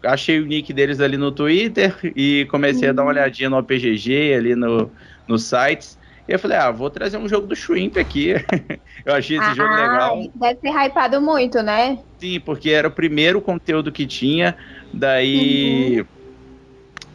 [0.07, 4.35] achei o nick deles ali no Twitter e comecei a dar uma olhadinha no OPGG,
[4.35, 4.93] ali no,
[5.27, 5.99] nos sites.
[6.29, 8.35] E eu falei, ah, vou trazer um jogo do Shrimp aqui.
[9.05, 10.21] eu achei esse ah, jogo legal.
[10.35, 11.99] Deve ter hypado muito, né?
[12.19, 14.57] Sim, porque era o primeiro conteúdo que tinha.
[14.93, 16.01] Daí.
[16.01, 16.07] Uhum.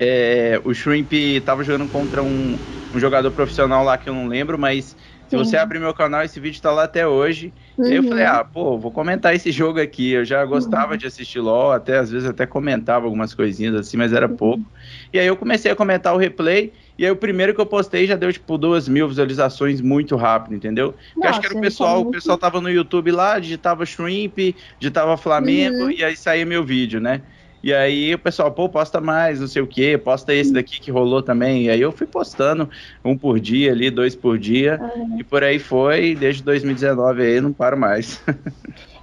[0.04, 1.12] É, o Shrimp
[1.46, 2.58] tava jogando contra um,
[2.92, 4.96] um jogador profissional lá que eu não lembro, mas
[5.32, 7.54] se você abrir meu canal, esse vídeo tá lá até hoje.
[7.78, 7.86] Uhum.
[7.86, 8.32] E aí eu falei, uhum.
[8.32, 10.12] ah, pô, vou comentar esse jogo aqui.
[10.12, 10.98] Eu já gostava uhum.
[10.98, 14.66] de assistir LOL, até às vezes até comentava algumas coisinhas assim, mas era pouco.
[15.14, 16.74] E aí eu comecei a comentar o replay.
[16.98, 20.54] E aí o primeiro que eu postei já deu, tipo, duas mil visualizações muito rápido,
[20.54, 20.94] entendeu?
[21.14, 25.16] Porque acho que era o pessoal, o pessoal tava no YouTube lá, digitava Shrimp, digitava
[25.16, 25.92] Flamengo, uhum.
[25.92, 27.22] e aí saía meu vídeo, né?
[27.64, 30.90] E aí o pessoal, pô, posta mais, não sei o quê, posta esse daqui que
[30.90, 31.66] rolou também.
[31.66, 32.70] E aí eu fui postando
[33.06, 34.80] um por dia ali, dois por dia.
[34.96, 35.20] Uhum.
[35.20, 38.22] E por aí foi, desde 2019 aí não paro mais.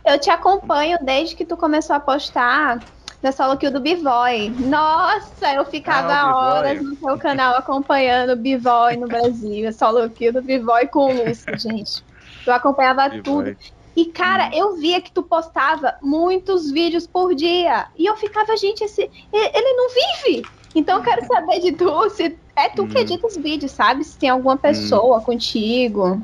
[0.05, 2.81] eu te acompanho desde que tu começou a postar
[3.23, 4.51] da solo kill do B-Boy.
[4.59, 9.68] Nossa, eu ficava ah, horas no seu canal acompanhando o B-Boy no Brasil.
[9.68, 12.03] A solo kill do B-Boy com o Lúcio, gente.
[12.47, 13.57] Eu acompanhava tudo.
[13.98, 14.50] E, cara, hum.
[14.54, 17.87] eu via que tu postava muitos vídeos por dia.
[17.98, 20.46] E eu ficava, gente, esse, ele não vive.
[20.72, 22.88] Então eu quero saber de tu, se é tu hum.
[22.88, 24.04] que edita os vídeos, sabe?
[24.04, 24.58] Se tem alguma hum.
[24.58, 25.22] pessoa hum.
[25.22, 26.22] contigo.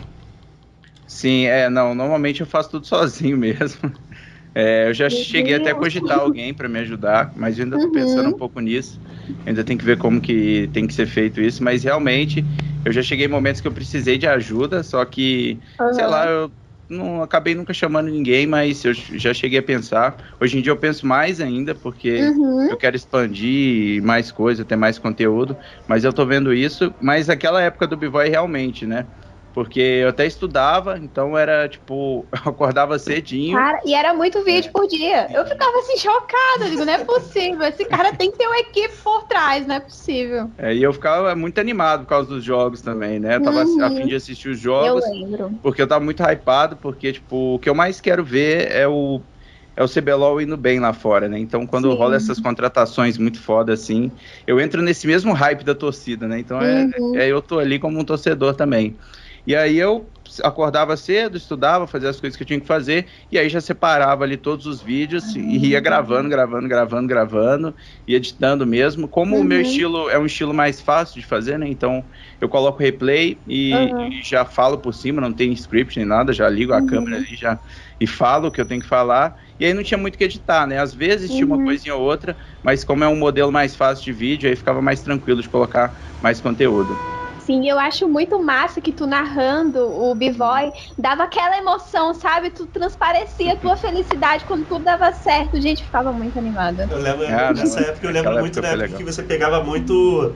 [1.09, 3.93] Sim, é, não, normalmente eu faço tudo sozinho mesmo.
[4.55, 5.63] É, eu já Meu cheguei Deus.
[5.63, 7.93] até a cogitar alguém para me ajudar, mas eu ainda tô uhum.
[7.93, 9.01] pensando um pouco nisso.
[9.45, 12.45] Ainda tem que ver como que tem que ser feito isso, mas realmente
[12.85, 15.93] eu já cheguei em momentos que eu precisei de ajuda, só que, uhum.
[15.93, 16.53] sei lá, eu
[16.89, 20.17] não acabei nunca chamando ninguém, mas eu já cheguei a pensar.
[20.41, 22.69] Hoje em dia eu penso mais ainda, porque uhum.
[22.71, 26.95] eu quero expandir mais coisa, ter mais conteúdo, mas eu tô vendo isso.
[27.01, 29.07] Mas aquela época do B-Boy realmente, né?
[29.55, 33.57] Porque eu até estudava, então era tipo, eu acordava cedinho.
[33.57, 34.73] Cara, e era muito vídeo é.
[34.73, 35.29] por dia.
[35.33, 36.69] Eu ficava assim, chocada.
[36.69, 37.63] Digo, não é possível.
[37.63, 40.51] Esse cara tem que ter uma equipe por trás, não é possível.
[40.59, 43.37] É, e eu ficava muito animado por causa dos jogos também, né?
[43.37, 43.85] Eu tava uhum.
[43.85, 45.05] a fim de assistir os jogos.
[45.05, 45.51] Eu lembro.
[45.63, 49.21] Porque eu tava muito hypado, porque, tipo, o que eu mais quero ver é o
[49.77, 51.39] é o CBLOL indo bem lá fora, né?
[51.39, 51.97] Então, quando Sim.
[51.97, 54.11] rola essas contratações muito foda assim,
[54.47, 56.39] eu entro nesse mesmo hype da torcida, né?
[56.39, 57.17] Então, é, uhum.
[57.17, 58.97] é, é, eu tô ali como um torcedor também.
[59.47, 60.07] E aí eu
[60.43, 64.25] acordava cedo, estudava, fazia as coisas que eu tinha que fazer, e aí já separava
[64.25, 65.43] ali todos os vídeos uhum.
[65.43, 67.75] e ia gravando, gravando, gravando, gravando,
[68.09, 69.07] e editando mesmo.
[69.07, 69.43] Como uhum.
[69.43, 69.65] o meu uhum.
[69.65, 71.69] estilo é um estilo mais fácil de fazer, né?
[71.69, 72.03] Então
[72.41, 74.09] eu coloco replay e, uhum.
[74.09, 76.87] e já falo por cima, não tem script nem nada, já ligo a uhum.
[76.87, 77.59] câmera ali já
[78.01, 79.41] e falo o que eu tenho que falar.
[79.61, 80.79] E aí não tinha muito que editar, né?
[80.79, 81.65] Às vezes tinha uma uhum.
[81.65, 85.01] coisinha ou outra, mas como é um modelo mais fácil de vídeo, aí ficava mais
[85.03, 86.97] tranquilo de colocar mais conteúdo.
[87.45, 92.49] Sim, eu acho muito massa que tu narrando o B-Boy dava aquela emoção, sabe?
[92.49, 95.61] Tu transparecia a tua felicidade quando tudo dava certo.
[95.61, 96.89] Gente, ficava muito animada.
[96.91, 100.35] Eu lembro ah, nessa época, eu lembro muito da época, que você pegava muito.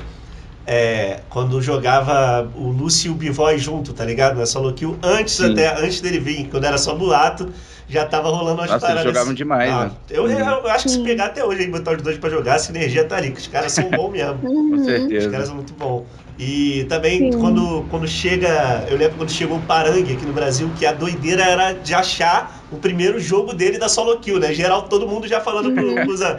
[0.71, 4.37] É, quando jogava o Lúcio e o Bivoy junto, tá ligado?
[4.37, 5.53] Na solo kill, antes Sim.
[5.53, 7.51] até, antes dele vir, quando era só boato,
[7.89, 9.03] já tava rolando umas Nossa, paradas.
[9.03, 9.93] Eles jogavam demais, ah, né?
[10.11, 12.59] Eu, eu, eu, acho que se pegar até hoje, botar os dois pra jogar, a
[12.59, 14.41] sinergia tá ali, que os caras são bons mesmo.
[14.43, 15.27] Com certeza.
[15.27, 16.07] Os caras são muito bons.
[16.39, 20.87] E também quando, quando chega, eu lembro quando chegou o Parangue aqui no Brasil, que
[20.87, 24.53] a doideira era de achar o primeiro jogo dele da solo kill, né?
[24.53, 26.37] Geral, todo mundo já falando pro, pro Zan,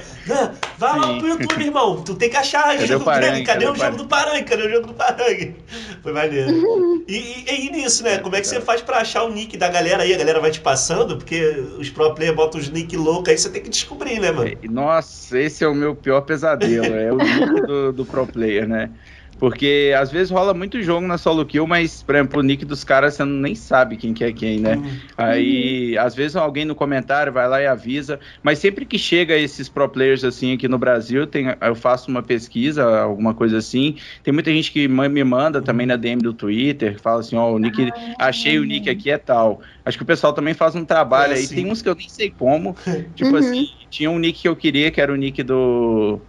[0.77, 3.75] vai lá pro YouTube, irmão, tu tem que achar cadê jogo Parangue, cadê, cadê o
[3.75, 4.43] jogo do Parangue?
[4.43, 5.55] Cadê o jogo do Parangue?
[6.01, 7.03] Foi maneiro.
[7.05, 8.19] E, e, e nisso, né?
[8.19, 10.13] Como é que você faz pra achar o nick da galera aí?
[10.13, 11.41] A galera vai te passando, porque
[11.77, 14.49] os pro players botam os nick loucos aí, você tem que descobrir, né, mano?
[14.69, 18.91] Nossa, esse é o meu pior pesadelo, é o nick do, do pro player, né?
[19.39, 22.83] Porque às vezes rola muito jogo na solo kill, mas, por exemplo, o nick dos
[22.83, 24.75] caras você nem sabe quem que é quem, né?
[24.75, 24.97] Uhum.
[25.17, 28.19] Aí, às vezes alguém no comentário vai lá e avisa.
[28.43, 32.21] Mas sempre que chega esses pro players assim aqui no Brasil, tem, eu faço uma
[32.21, 33.95] pesquisa, alguma coisa assim.
[34.23, 37.49] Tem muita gente que me manda também na DM do Twitter, que fala assim, ó,
[37.49, 39.61] oh, o nick, ah, achei o nick aqui é tal.
[39.85, 41.43] Acho que o pessoal também faz um trabalho é aí.
[41.43, 41.55] Assim.
[41.55, 42.75] Tem uns que eu nem sei como.
[43.15, 43.37] tipo uhum.
[43.37, 46.19] assim, tinha um nick que eu queria, que era o nick do.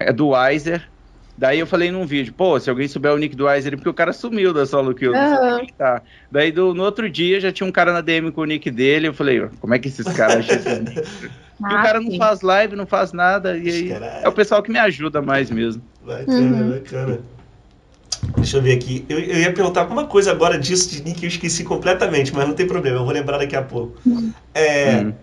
[0.00, 0.93] É do Weiser.
[1.36, 3.94] Daí eu falei num vídeo, pô, se alguém souber o nick do Weiser, porque o
[3.94, 6.00] cara sumiu da solo kill, não sei tá.
[6.30, 9.08] Daí do, no outro dia já tinha um cara na DM com o nick dele,
[9.08, 11.02] eu falei, como é que esses caras acham esse nick?
[11.60, 12.08] Ah, e o cara sim.
[12.10, 13.92] não faz live, não faz nada, e aí
[14.22, 15.82] é o pessoal que me ajuda mais mesmo.
[16.06, 16.70] Bacana, uhum.
[16.70, 17.18] bacana.
[18.36, 19.04] Deixa eu ver aqui.
[19.08, 22.54] Eu, eu ia perguntar alguma coisa agora disso de nick, eu esqueci completamente, mas não
[22.54, 23.98] tem problema, eu vou lembrar daqui a pouco.
[24.06, 24.32] Uhum.
[24.54, 24.98] É.
[24.98, 25.14] Uhum.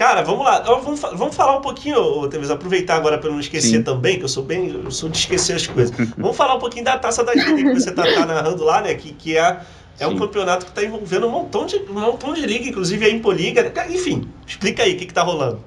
[0.00, 0.60] Cara, vamos lá.
[0.60, 3.82] Vamos, vamos falar um pouquinho, Teves, aproveitar agora para não esquecer Sim.
[3.82, 4.70] também, que eu sou bem.
[4.82, 5.94] Eu sou de esquecer as coisas.
[6.16, 8.94] vamos falar um pouquinho da taça da liga que você tá, tá, narrando lá, né?
[8.94, 9.60] Que, que é,
[9.98, 13.10] é um campeonato que está envolvendo um montão de, um montão de liga, inclusive a
[13.10, 13.70] Impoliga.
[13.90, 15.62] Enfim, explica aí o que, que tá rolando.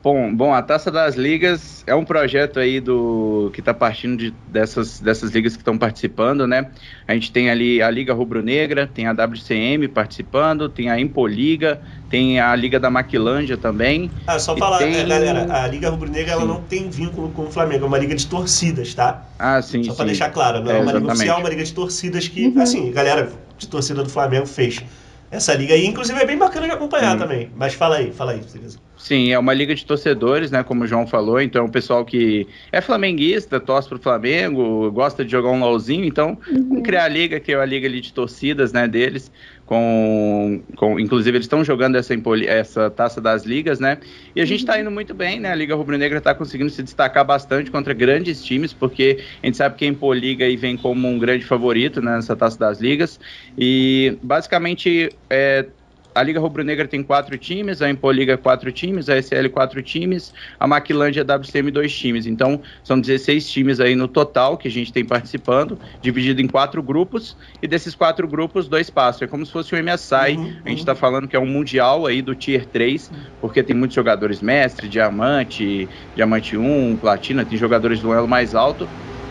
[0.00, 4.32] Bom, bom, a Taça das Ligas é um projeto aí do que está partindo de,
[4.46, 6.70] dessas, dessas ligas que estão participando, né?
[7.06, 12.38] A gente tem ali a Liga Rubro-Negra, tem a WCM participando, tem a Impoliga, tem
[12.38, 14.08] a Liga da Maquilândia também.
[14.24, 14.94] Ah, só falar, tem...
[14.96, 18.14] É, galera, a Liga Rubro-Negra ela não tem vínculo com o Flamengo, é uma liga
[18.14, 19.26] de torcidas, tá?
[19.36, 19.82] Ah, sim.
[19.82, 22.28] Só para deixar claro, não é, é uma liga oficial, é uma liga de torcidas
[22.28, 22.62] que, uhum.
[22.62, 24.80] assim, galera de torcida do Flamengo fez
[25.28, 27.18] essa liga aí, inclusive é bem bacana de acompanhar uhum.
[27.18, 27.50] também.
[27.56, 28.78] Mas fala aí, fala aí, beleza.
[28.98, 30.64] Sim, é uma liga de torcedores, né?
[30.64, 31.40] Como o João falou.
[31.40, 36.04] Então, o pessoal que é flamenguista, torce pro Flamengo, gosta de jogar um LOLzinho.
[36.04, 36.68] Então, uhum.
[36.68, 38.88] vamos criar a liga, que é a liga ali de torcidas, né?
[38.88, 39.30] Deles.
[39.64, 42.14] Com, com inclusive, eles estão jogando essa,
[42.46, 43.98] essa taça das ligas, né?
[44.34, 44.80] E a gente está uhum.
[44.80, 45.52] indo muito bem, né?
[45.52, 49.76] A Liga Rubro-Negra está conseguindo se destacar bastante contra grandes times, porque a gente sabe
[49.76, 53.20] que a Impoliga aí vem como um grande favorito né, nessa taça das ligas.
[53.56, 55.66] E basicamente é,
[56.18, 60.66] a Liga Rubro-Negra tem quatro times, a Impoliga quatro times, a SL quatro times, a
[60.66, 62.26] Maquilândia a WCM dois times.
[62.26, 66.82] Então, são 16 times aí no total que a gente tem participando, dividido em quatro
[66.82, 69.26] grupos, e desses quatro grupos, dois passam.
[69.26, 72.04] É como se fosse o MSI, uhum, a gente está falando que é um mundial
[72.04, 73.10] aí do Tier 3,
[73.40, 78.88] porque tem muitos jogadores mestre, diamante, diamante 1, platina, tem jogadores do elo mais alto,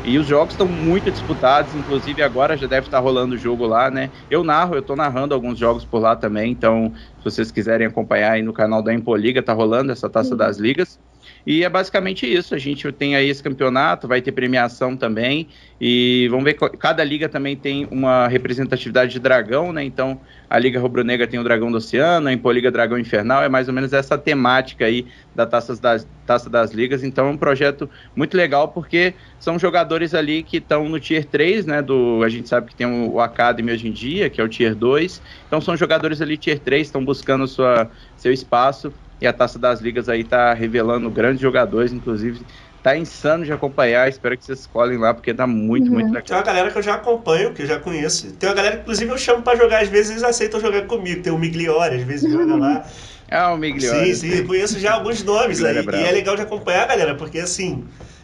[0.07, 3.91] e os jogos estão muito disputados, inclusive agora já deve estar rolando o jogo lá,
[3.91, 4.11] né?
[4.29, 8.31] Eu narro, eu estou narrando alguns jogos por lá também, então se vocês quiserem acompanhar
[8.33, 10.99] aí no canal da Impoliga, tá rolando essa taça das ligas.
[11.45, 12.53] E é basicamente isso.
[12.53, 15.47] A gente tem aí esse campeonato, vai ter premiação também.
[15.79, 19.83] E vamos ver, cada liga também tem uma representatividade de dragão, né?
[19.83, 20.19] Então,
[20.49, 23.73] a Liga Rubro-Negra tem o Dragão do Oceano, a Impoliga Dragão Infernal, é mais ou
[23.73, 27.03] menos essa temática aí da Taça das, Taça das Ligas.
[27.03, 31.65] Então, é um projeto muito legal, porque são jogadores ali que estão no Tier 3,
[31.65, 31.81] né?
[31.81, 34.73] Do, a gente sabe que tem o Academy hoje em dia, que é o Tier
[34.73, 35.21] 2.
[35.47, 39.81] Então, são jogadores ali Tier 3, estão buscando sua, seu espaço e a Taça das
[39.81, 42.41] Ligas aí tá revelando grandes jogadores, inclusive
[42.87, 44.07] tá insano de acompanhar.
[44.07, 45.95] Espero que vocês escolhem lá, porque tá muito, uhum.
[45.95, 46.23] muito legal.
[46.23, 48.31] Tem uma galera que eu já acompanho, que eu já conheço.
[48.33, 51.21] Tem uma galera que, inclusive, eu chamo para jogar, às vezes eles aceitam jogar comigo.
[51.21, 52.85] Tem o Migliore, às vezes joga lá.
[53.29, 54.15] Ah, o Migliore.
[54.15, 55.79] Sim, sim, conheço já alguns nomes aí.
[55.79, 57.83] É e é legal de acompanhar, galera, porque assim.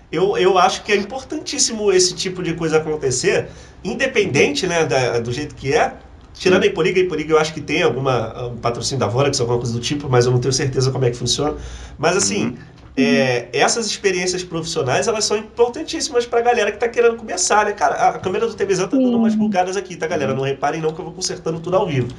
[0.10, 3.48] Eu, eu acho que é importantíssimo esse tipo de coisa acontecer,
[3.84, 5.92] independente né, da, do jeito que é,
[6.34, 9.60] Tirando a Iporiga, a Iporiga eu acho que tem alguma um patrocínio da Vorax, alguma
[9.60, 11.56] coisa do tipo, mas eu não tenho certeza como é que funciona.
[11.98, 12.58] Mas assim, uhum.
[12.98, 17.74] é, essas experiências profissionais, elas são importantíssimas pra galera que tá querendo começar, né?
[17.74, 20.34] Cara, a câmera do TVZ tá dando umas bugadas aqui, tá, galera?
[20.34, 22.10] Não reparem não que eu vou consertando tudo ao vivo.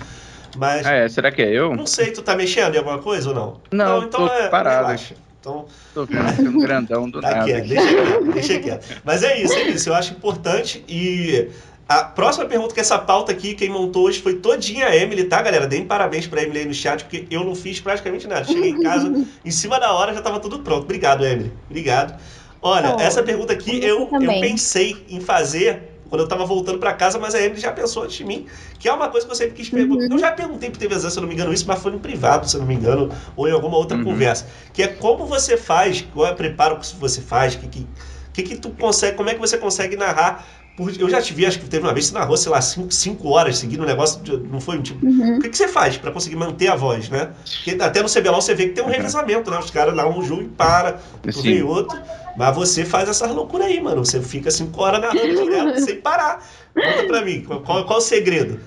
[0.57, 0.87] Mas.
[0.87, 1.75] Ah, é, será que é eu?
[1.75, 3.61] Não sei, tu tá mexendo em alguma coisa ou não?
[3.73, 4.87] Não, não então tô é, parado.
[4.87, 5.15] Relaxa.
[5.41, 7.45] Então, Tô ficando grandão do tá nada.
[7.45, 9.03] Quieto, deixa quieto, deixa quieto.
[9.05, 9.91] Mas é isso, é isso.
[9.91, 11.51] Eu acho importante e
[11.87, 15.43] a próxima pergunta, que essa pauta aqui, quem montou hoje foi todinha a Emily, tá,
[15.43, 15.67] galera?
[15.67, 18.45] Deem parabéns pra Emily aí no chat, porque eu não fiz praticamente nada.
[18.45, 19.13] Cheguei em casa,
[19.45, 20.85] em cima da hora já tava tudo pronto.
[20.85, 21.53] Obrigado, Emily.
[21.69, 22.19] Obrigado.
[22.63, 26.95] Olha, oh, essa pergunta aqui eu, eu pensei em fazer quando eu tava voltando para
[26.95, 28.47] casa, mas a Emily já pensou antes de mim,
[28.79, 30.05] que é uma coisa que eu sempre quis perguntar.
[30.05, 30.13] Uhum.
[30.13, 32.49] Eu já perguntei pro TVZ, se eu não me engano, isso, mas foi no privado,
[32.49, 34.05] se eu não me engano, ou em alguma outra uhum.
[34.05, 34.47] conversa.
[34.73, 37.87] Que é como você faz, qual é o preparo que você faz, que, que,
[38.33, 40.47] que, que tu consegue, como é que você consegue narrar
[40.77, 43.29] eu já te vi, acho que teve uma vez que você narrou, sei lá, 5
[43.29, 45.07] horas seguindo o negócio, de, não foi um tipo.
[45.07, 45.37] Uhum.
[45.37, 47.31] O que, que você faz para conseguir manter a voz, né?
[47.45, 48.93] Porque até no CBLOL você vê que tem um uhum.
[48.93, 49.59] revezamento, né?
[49.59, 51.97] Os caras lá um jogo e para, tu vem outro.
[52.37, 54.05] Mas você faz essas loucuras aí, mano.
[54.05, 56.45] Você fica 5 horas narrando direto, sem parar.
[56.75, 58.59] Conta pra mim, qual, qual, o segredo?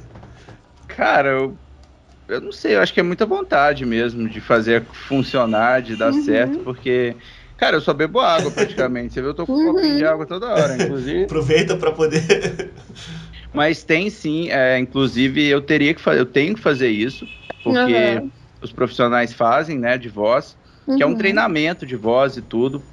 [0.87, 1.57] Cara, eu,
[2.29, 6.13] eu não sei, eu acho que é muita vontade mesmo de fazer funcionar, de dar
[6.13, 6.23] uhum.
[6.23, 7.17] certo, porque
[7.57, 9.15] Cara, eu só bebo água praticamente.
[9.15, 10.09] Você viu, eu tô com um copinho de uhum.
[10.09, 11.23] água toda hora, inclusive.
[11.23, 12.71] Aproveita para poder.
[13.53, 17.27] Mas tem sim, é, inclusive eu teria que fazer, eu tenho que fazer isso,
[17.63, 18.29] porque uhum.
[18.61, 20.55] os profissionais fazem, né, de voz,
[20.95, 21.17] que é um uhum.
[21.17, 22.83] treinamento de voz e tudo.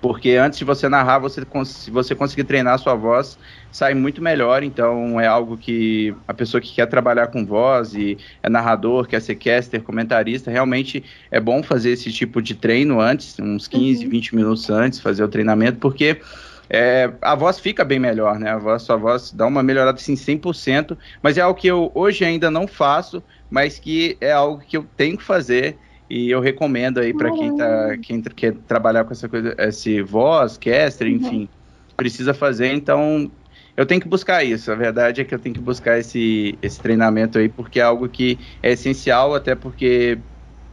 [0.00, 3.38] Porque antes de você narrar, você, se você conseguir treinar a sua voz,
[3.72, 4.62] sai muito melhor.
[4.62, 9.20] Então é algo que a pessoa que quer trabalhar com voz e é narrador, quer
[9.20, 14.10] ser caster, comentarista, realmente é bom fazer esse tipo de treino antes, uns 15, uhum.
[14.10, 16.20] 20 minutos antes, fazer o treinamento, porque
[16.68, 18.50] é, a voz fica bem melhor, né?
[18.50, 22.24] A voz, sua voz dá uma melhorada assim 100%, mas é algo que eu hoje
[22.24, 25.78] ainda não faço, mas que é algo que eu tenho que fazer
[26.08, 30.56] e eu recomendo aí para quem, tá, quem quer trabalhar com essa coisa, esse voz,
[30.56, 31.14] caster, uhum.
[31.14, 31.48] enfim, uhum.
[31.96, 32.72] precisa fazer.
[32.72, 33.30] Então,
[33.76, 34.70] eu tenho que buscar isso.
[34.70, 38.08] A verdade é que eu tenho que buscar esse, esse treinamento aí, porque é algo
[38.08, 40.18] que é essencial, até porque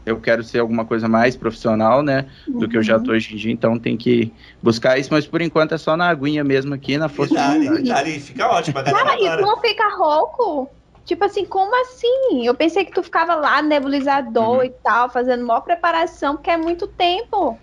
[0.05, 2.59] eu quero ser alguma coisa mais profissional, né, uhum.
[2.59, 5.41] do que eu já tô hoje em dia, então tem que buscar isso, mas por
[5.41, 8.19] enquanto é só na aguinha mesmo aqui, na força vontade.
[8.19, 10.69] fica ótimo, a galera Cara, e tu não fica rouco?
[11.05, 12.45] Tipo assim, como assim?
[12.45, 14.63] Eu pensei que tu ficava lá, nebulizador uhum.
[14.63, 17.59] e tal, fazendo maior preparação, porque é muito tempo.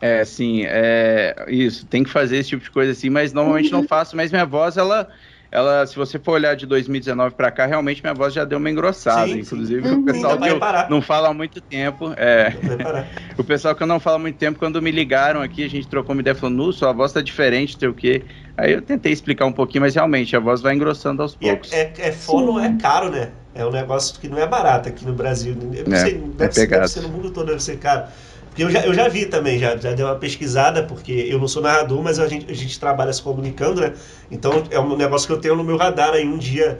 [0.00, 3.80] É, sim, é isso, tem que fazer esse tipo de coisa assim, mas normalmente uhum.
[3.80, 5.08] não faço, mas minha voz, ela,
[5.54, 8.68] ela, se você for olhar de 2019 para cá, realmente minha voz já deu uma
[8.68, 9.28] engrossada.
[9.28, 9.94] Sim, Inclusive, sim.
[9.94, 12.12] o pessoal que não fala há muito tempo.
[12.16, 12.52] É,
[13.38, 15.86] o pessoal que eu não fala há muito tempo, quando me ligaram aqui, a gente
[15.86, 18.24] trocou uma ideia falando, nu, sua voz tá diferente, sei o quê.
[18.56, 21.72] Aí eu tentei explicar um pouquinho, mas realmente a voz vai engrossando aos é, poucos.
[21.72, 23.30] É, é, é fono, é caro, né?
[23.54, 25.56] É um negócio que não é barato aqui no Brasil.
[25.72, 28.08] Eu não é, sei, deve, é ser, deve ser no mundo todo, deve ser caro.
[28.54, 31.48] Porque eu já, eu já vi também, já, já dei uma pesquisada, porque eu não
[31.48, 33.94] sou narrador, mas a gente, a gente trabalha se comunicando, né?
[34.30, 36.78] Então é um negócio que eu tenho no meu radar aí um dia,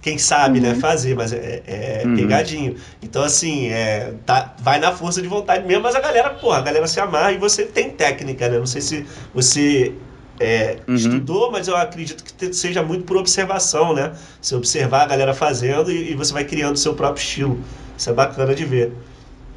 [0.00, 0.74] quem sabe, né, uhum.
[0.74, 2.16] né, fazer, mas é, é uhum.
[2.16, 2.76] pegadinho.
[3.02, 6.62] Então, assim, é, tá, vai na força de vontade mesmo, mas a galera, porra, a
[6.62, 8.58] galera se amarra e você tem técnica, né?
[8.58, 9.92] Não sei se você
[10.40, 10.94] é, uhum.
[10.94, 14.14] estudou, mas eu acredito que seja muito por observação, né?
[14.40, 17.60] Você observar a galera fazendo e, e você vai criando o seu próprio estilo.
[17.98, 18.92] Isso é bacana de ver.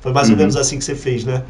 [0.05, 0.35] Foi mais uhum.
[0.35, 1.43] ou menos assim que você fez, né?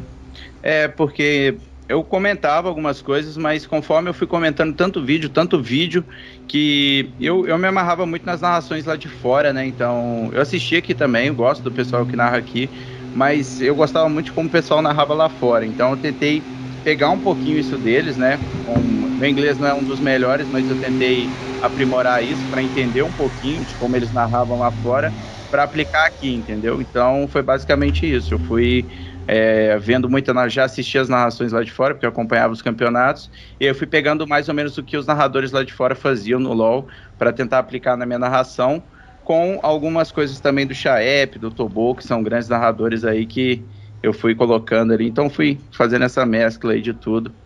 [0.62, 6.06] É, porque eu comentava algumas coisas, mas conforme eu fui comentando tanto vídeo, tanto vídeo,
[6.48, 9.66] que eu, eu me amarrava muito nas narrações lá de fora, né?
[9.66, 12.72] Então, eu assisti aqui também, eu gosto do pessoal que narra aqui,
[13.12, 15.66] mas eu gostava muito de como o pessoal narrava lá fora.
[15.66, 16.48] Então, eu tentei
[16.82, 18.42] pegar um pouquinho isso deles, né?
[18.64, 23.02] Um, meu inglês não é um dos melhores, mas eu tentei aprimorar isso para entender
[23.02, 25.14] um pouquinho de como eles narravam lá fora
[25.56, 26.82] para aplicar aqui, entendeu?
[26.82, 28.34] Então foi basicamente isso.
[28.34, 28.90] Eu fui
[29.26, 33.30] é, vendo muito, já assisti as narrações lá de fora, porque eu acompanhava os campeonatos,
[33.58, 36.38] e eu fui pegando mais ou menos o que os narradores lá de fora faziam
[36.38, 36.86] no LoL
[37.16, 38.86] para tentar aplicar na minha narração,
[39.22, 43.66] com algumas coisas também do Chaep, do Tobo, que são grandes narradores aí que
[44.02, 45.06] eu fui colocando ali.
[45.08, 47.36] Então fui fazendo essa mescla aí de tudo.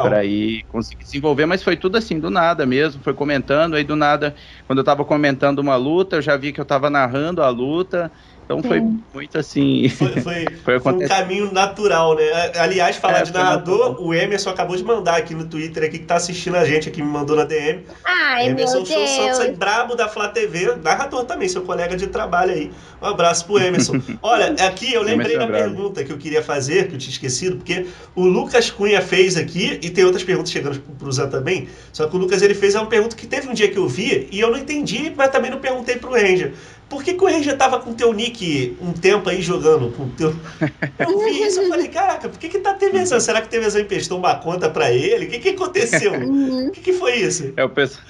[0.00, 3.02] Para aí conseguir desenvolver, mas foi tudo assim, do nada mesmo.
[3.02, 4.36] Foi comentando, aí do nada,
[4.66, 8.12] quando eu tava comentando uma luta, eu já vi que eu tava narrando a luta.
[8.44, 8.68] Então Sim.
[8.68, 8.80] foi
[9.14, 9.88] muito assim.
[9.88, 12.24] Foi, foi, foi, foi, um caminho natural, né?
[12.58, 16.04] Aliás, falar é, de narrador, o Emerson acabou de mandar aqui no Twitter aqui que
[16.04, 17.82] tá assistindo a gente aqui, me mandou na DM.
[18.04, 19.10] Ai, Emerson meu Deus.
[19.10, 22.70] Santos aí, brabo da Flá TV, narrador também, seu colega de trabalho aí.
[23.00, 24.00] Um abraço pro Emerson.
[24.22, 27.86] Olha, aqui eu lembrei da pergunta que eu queria fazer, que eu tinha esquecido, porque
[28.14, 32.16] o Lucas Cunha fez aqui, e tem outras perguntas chegando pro Zé também, só que
[32.16, 34.50] o Lucas ele fez uma pergunta que teve um dia que eu vi e eu
[34.50, 36.52] não entendi, mas também não perguntei pro Ranger.
[36.88, 40.34] Por que, que o Ranger tava com teu nick um tempo aí jogando com teu.
[40.98, 43.18] Eu vi isso e falei, caraca, por que, que tá TVzão?
[43.18, 45.26] Será que TVzão emprestou uma conta pra ele?
[45.26, 46.12] O que, que aconteceu?
[46.12, 46.68] Uhum.
[46.68, 47.52] O que, que foi isso?
[47.56, 48.04] É, o pessoal.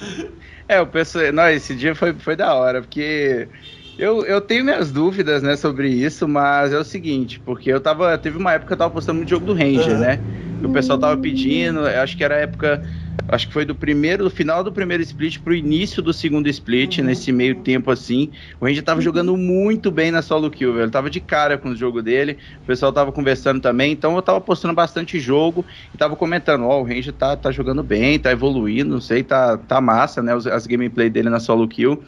[0.68, 1.32] É, o pessoal.
[1.32, 3.48] Não, esse dia foi, foi da hora, porque.
[3.96, 8.18] Eu, eu tenho minhas dúvidas, né, sobre isso, mas é o seguinte, porque eu tava.
[8.18, 9.98] Teve uma época que eu tava postando muito jogo do Ranger, uhum.
[10.00, 10.20] né?
[10.66, 12.82] o pessoal tava pedindo, acho que era a época
[13.28, 16.98] acho que foi do primeiro, do final do primeiro split pro início do segundo split,
[16.98, 17.04] uhum.
[17.04, 18.30] nesse meio tempo assim.
[18.60, 19.04] O Ranger tava uhum.
[19.04, 20.84] jogando muito bem na solo kill, velho.
[20.84, 22.38] Ele tava de cara com o jogo dele.
[22.62, 26.78] O pessoal tava conversando também, então eu tava postando bastante jogo e tava comentando, ó,
[26.78, 30.32] oh, o Ranger tá, tá jogando bem, tá evoluindo, não sei, tá, tá massa, né,
[30.34, 32.02] as gameplay dele na solo kill.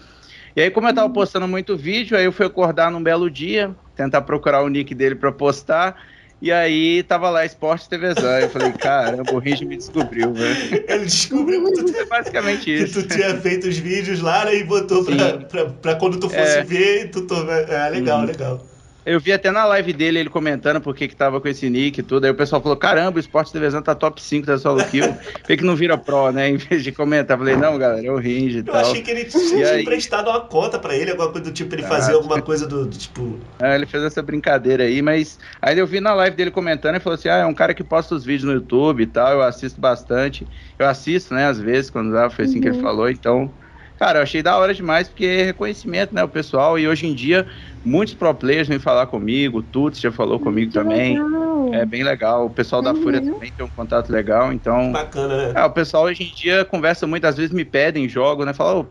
[0.55, 1.13] E aí, como eu tava uhum.
[1.13, 5.15] postando muito vídeo, aí eu fui acordar num belo dia, tentar procurar o nick dele
[5.15, 5.97] para postar.
[6.41, 8.39] E aí tava lá Esporte TVzão.
[8.39, 10.85] Eu falei, caramba, o Ringe me descobriu, velho.
[10.87, 13.03] Ele descobriu que tu, é basicamente isso.
[13.03, 16.29] Que tu tinha feito os vídeos lá né, e botou pra, pra, pra, quando tu
[16.29, 16.63] fosse é.
[16.63, 18.25] ver, tu, tu É legal, hum.
[18.25, 18.67] legal.
[19.07, 22.03] Eu vi até na live dele ele comentando por que tava com esse nick e
[22.03, 22.25] tudo.
[22.25, 25.17] Aí o pessoal falou: caramba, o Esporte TVzão tá top 5 da solo kill.
[25.47, 26.49] Vê que não vira pro, né?
[26.49, 27.37] Em vez de comentar.
[27.37, 28.75] Eu falei: não, galera, é o Ringe e tal.
[28.75, 29.83] Eu achei que ele tinha aí...
[29.83, 32.85] emprestado uma conta pra ele, alguma coisa do tipo, ele ah, fazia alguma coisa do,
[32.85, 33.39] do, tipo.
[33.61, 35.39] É, ele fez essa brincadeira aí, mas.
[35.63, 37.85] Aí eu vi na live dele comentando e falou assim: ah, é um cara que
[37.85, 39.35] posta os vídeos no YouTube e tal.
[39.35, 40.45] Eu assisto bastante.
[40.77, 42.61] Eu assisto, né, às vezes, quando dá, foi assim uhum.
[42.61, 42.83] que ele uhum.
[42.83, 43.51] falou, então.
[43.99, 47.15] Cara, eu achei da hora demais, porque é reconhecimento, né, o pessoal, e hoje em
[47.15, 47.47] dia
[47.85, 51.23] muitos pro players vêm falar comigo, o Tuts já falou comigo também.
[51.23, 51.75] Legal.
[51.75, 52.47] É bem legal.
[52.47, 52.93] O pessoal uhum.
[52.93, 54.93] da Fúria também tem um contato legal, então.
[54.93, 55.61] Bacana, né?
[55.61, 58.53] É, o pessoal hoje em dia conversa muito, às vezes me pedem jogo, né?
[58.53, 58.87] Fala, oh,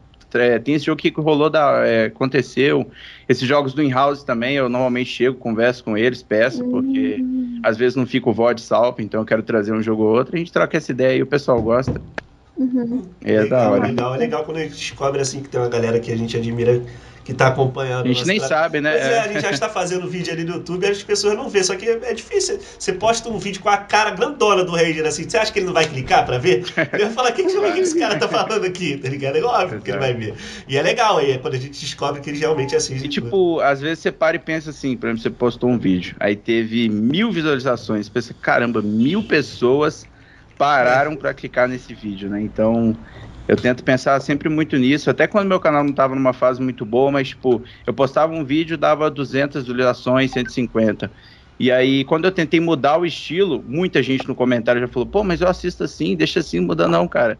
[0.64, 1.86] tem esse jogo que rolou da.
[1.86, 2.90] É, aconteceu.
[3.28, 6.72] Esses jogos do in-house também, eu normalmente chego, converso com eles, peço, uhum.
[6.72, 7.24] porque
[7.64, 10.36] às vezes não fica o VOD salvo, então eu quero trazer um jogo ou outro,
[10.36, 12.02] a gente troca essa ideia e o pessoal gosta.
[12.58, 13.04] Uhum.
[13.24, 13.88] É legal, da hora.
[13.88, 16.38] Legal, é legal quando a gente descobre assim que tem uma galera que a gente
[16.38, 16.82] admira
[17.26, 18.06] que está acompanhando.
[18.06, 18.92] A gente nem sabe, né?
[18.92, 21.50] Pois é, a gente já está fazendo vídeo ali no YouTube e as pessoas não
[21.50, 21.64] vê.
[21.64, 22.60] Só que é difícil.
[22.78, 25.66] Você posta um vídeo com a cara grandona do Ranger assim, você acha que ele
[25.66, 26.64] não vai clicar para ver?
[26.94, 28.98] Ele vai falar, o que, que, que esse cara tá falando aqui?
[28.98, 29.38] Tá ligado?
[29.38, 30.36] É óbvio que ele vai ver.
[30.68, 33.06] E é legal aí, é quando a gente descobre que ele realmente assiste.
[33.06, 36.16] E tipo, às vezes você para e pensa assim, por exemplo, você postou um vídeo,
[36.20, 40.06] aí teve mil visualizações, você pensa, caramba, mil pessoas
[40.58, 42.42] pararam para clicar nesse vídeo, né?
[42.44, 42.98] Então,
[43.48, 46.86] Eu tento pensar sempre muito nisso, até quando meu canal não estava numa fase muito
[46.86, 51.14] boa, mas, tipo, eu postava um vídeo, dava 200 visualizações, 150.
[51.60, 55.24] E aí, quando eu tentei mudar o estilo, muita gente no comentário já falou, pô,
[55.24, 57.40] mas eu assisto assim, deixa assim, muda não, cara.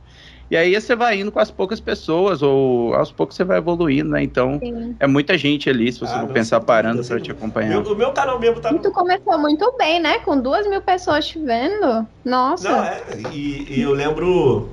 [0.50, 4.10] E aí você vai indo com as poucas pessoas, ou aos poucos você vai evoluindo,
[4.10, 4.22] né?
[4.22, 4.96] Então, Sim.
[5.00, 7.82] é muita gente ali, se você ah, não pensar parando para te acompanhar.
[7.82, 8.72] Meu, o meu canal mesmo tá.
[8.72, 10.20] E tu começou muito bem, né?
[10.20, 12.08] Com duas mil pessoas te vendo.
[12.24, 12.70] Nossa.
[12.70, 13.02] Não, é,
[13.34, 14.70] e, e eu lembro.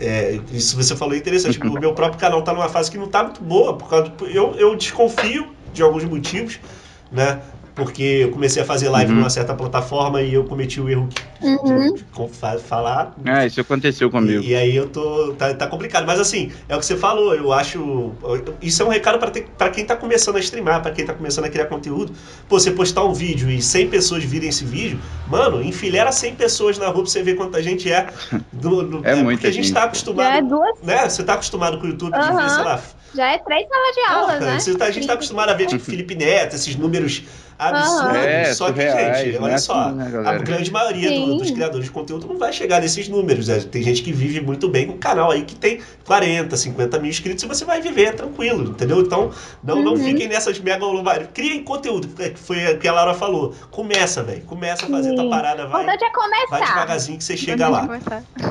[0.00, 1.60] É, isso você falou é interessante.
[1.60, 4.26] o meu próprio canal tá numa fase que não tá muito boa, por causa do,
[4.26, 6.58] eu, eu desconfio de alguns motivos,
[7.12, 7.42] né?
[7.74, 9.18] Porque eu comecei a fazer live uhum.
[9.18, 11.08] numa certa plataforma e eu cometi o erro
[11.42, 11.94] uhum.
[11.94, 12.04] de,
[12.62, 13.14] falar.
[13.24, 14.42] Ah, isso aconteceu comigo.
[14.42, 15.34] E, e, aí eu tô.
[15.36, 16.06] Tá, tá, complicado.
[16.06, 18.12] Mas assim, é o que você falou, eu acho.
[18.62, 21.48] Isso é um recado para quem tá começando a streamar, para quem tá começando a
[21.48, 22.12] criar conteúdo.
[22.48, 26.78] Pô, você postar um vídeo e 100 pessoas virem esse vídeo, mano, enfileira 100 pessoas
[26.78, 28.06] na rua pra você ver quanta gente é.
[28.52, 30.26] Do, do, é, é Porque a gente tá acostumado.
[30.26, 30.80] Já é duas.
[30.82, 31.08] Né?
[31.08, 32.36] Você tá acostumado com o YouTube uhum.
[32.36, 32.80] de ver, sei lá.
[33.14, 34.58] Já é três salas de aula, né?
[34.58, 37.22] Você tá, a gente tá acostumado a ver, tipo, Felipe Neto, esses números
[37.58, 38.16] absurdo.
[38.16, 41.86] É, só que, gente, olha né, só, assim, né, a grande maioria do, dos criadores
[41.86, 43.48] de conteúdo não vai chegar nesses números.
[43.48, 43.60] Né?
[43.60, 47.10] Tem gente que vive muito bem com um canal aí que tem 40, 50 mil
[47.10, 49.00] inscritos e você vai viver tranquilo, entendeu?
[49.00, 49.30] Então,
[49.62, 49.82] não, uhum.
[49.82, 50.84] não fiquem nessas mega
[51.32, 53.54] Criem conteúdo, que foi o que a Laura falou.
[53.70, 54.42] Começa, velho.
[54.42, 55.16] Começa a fazer Sim.
[55.16, 55.86] tua parada, vai.
[55.86, 56.46] é começar.
[56.50, 57.88] Vai devagarzinho que você chega lá.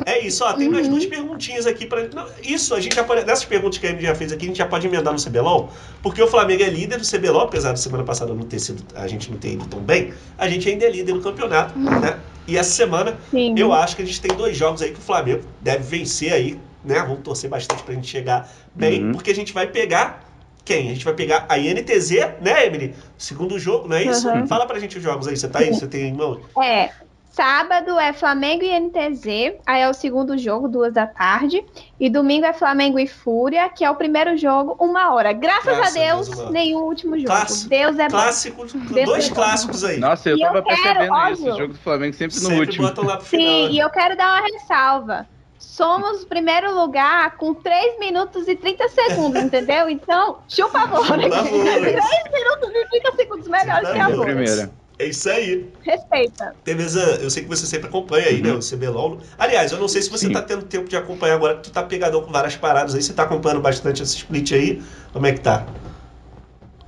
[0.06, 0.54] É isso, ó.
[0.54, 0.74] Tem uhum.
[0.74, 2.08] mais duas perguntinhas aqui para
[2.42, 3.26] Isso, a gente já pode.
[3.26, 5.72] Nessas perguntas que a gente já fez aqui, a gente já pode emendar no CBLOL,
[6.02, 9.08] porque o Flamengo é líder do CBLOL, apesar de semana passada não ter sido a
[9.08, 12.00] gente não tem ido tão bem, a gente ainda é líder no campeonato, uhum.
[12.00, 12.20] né?
[12.48, 13.56] E essa semana, Sim.
[13.58, 16.60] eu acho que a gente tem dois jogos aí que o Flamengo deve vencer aí,
[16.84, 17.00] né?
[17.00, 19.12] Vamos torcer bastante pra gente chegar bem, uhum.
[19.14, 20.24] porque a gente vai pegar
[20.66, 20.90] quem?
[20.90, 22.96] A gente vai pegar a INTZ, né, Emily?
[23.18, 24.30] Segundo jogo, não é isso?
[24.30, 24.48] Uhum.
[24.48, 25.74] Fala pra gente os jogos aí, você tá aí?
[25.74, 26.40] Você tem em mão?
[26.62, 26.90] É,
[27.34, 29.26] Sábado é Flamengo e NTZ,
[29.66, 31.66] aí é o segundo jogo, duas da tarde.
[32.00, 35.34] E domingo é Flamengo e Fúria, que é o primeiro jogo, uma hora.
[35.34, 37.30] Graças Graças a Deus, Deus nenhum último jogo.
[37.30, 39.98] Clássico, Deus é clássico, Deus dois é clássicos aí.
[39.98, 41.50] Nossa, eu e tava eu percebendo quero, isso.
[41.50, 42.86] O jogo do Flamengo sempre, sempre no último.
[42.86, 43.72] Lá pro final, Sim, né?
[43.72, 45.28] e eu quero dar uma ressalva.
[45.58, 49.90] Somos o primeiro lugar com 3 minutos e 30 segundos, entendeu?
[49.90, 51.08] Então, chupa a bola.
[51.08, 54.24] 3 minutos e 30 segundos melhores que a bola.
[54.24, 54.83] Primeira.
[55.00, 55.66] É isso aí.
[55.82, 56.56] Respeita.
[56.64, 58.56] Tevezan, eu sei que você sempre acompanha aí, né, uhum.
[58.56, 58.60] né?
[58.60, 59.20] O CBLOL.
[59.38, 60.34] Aliás, eu não sei se você Sim.
[60.34, 63.02] tá tendo tempo de acompanhar agora, que tu tá pegadão com várias paradas aí.
[63.02, 64.82] Você tá acompanhando bastante esse split aí.
[65.12, 65.66] Como é que tá?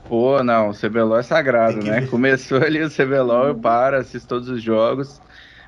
[0.08, 2.02] Pô, não, o CBLOL é sagrado, né?
[2.02, 2.10] Ver.
[2.10, 5.20] Começou ali o CBLOL, eu paro, assisto todos os jogos.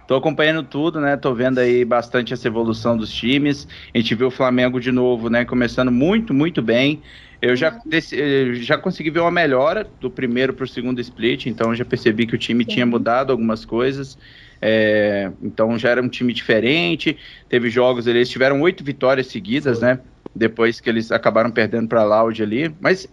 [0.08, 1.18] Tô acompanhando tudo, né?
[1.18, 3.68] Tô vendo aí bastante essa evolução dos times.
[3.94, 5.44] A gente viu o Flamengo de novo, né?
[5.44, 7.02] Começando muito, muito bem.
[7.42, 7.80] Eu já,
[8.12, 12.26] eu já consegui ver uma melhora do primeiro para o segundo split, então já percebi
[12.26, 12.72] que o time Sim.
[12.72, 14.18] tinha mudado algumas coisas.
[14.60, 17.18] É, então já era um time diferente.
[17.48, 20.00] Teve jogos, eles tiveram oito vitórias seguidas, né?
[20.36, 22.74] Depois que eles acabaram perdendo para a Loud ali.
[22.80, 23.08] Mas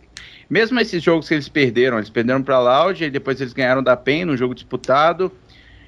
[0.48, 3.82] mesmo esses jogos que eles perderam, eles perderam para a Loud e depois eles ganharam
[3.82, 5.30] da PEN num jogo disputado.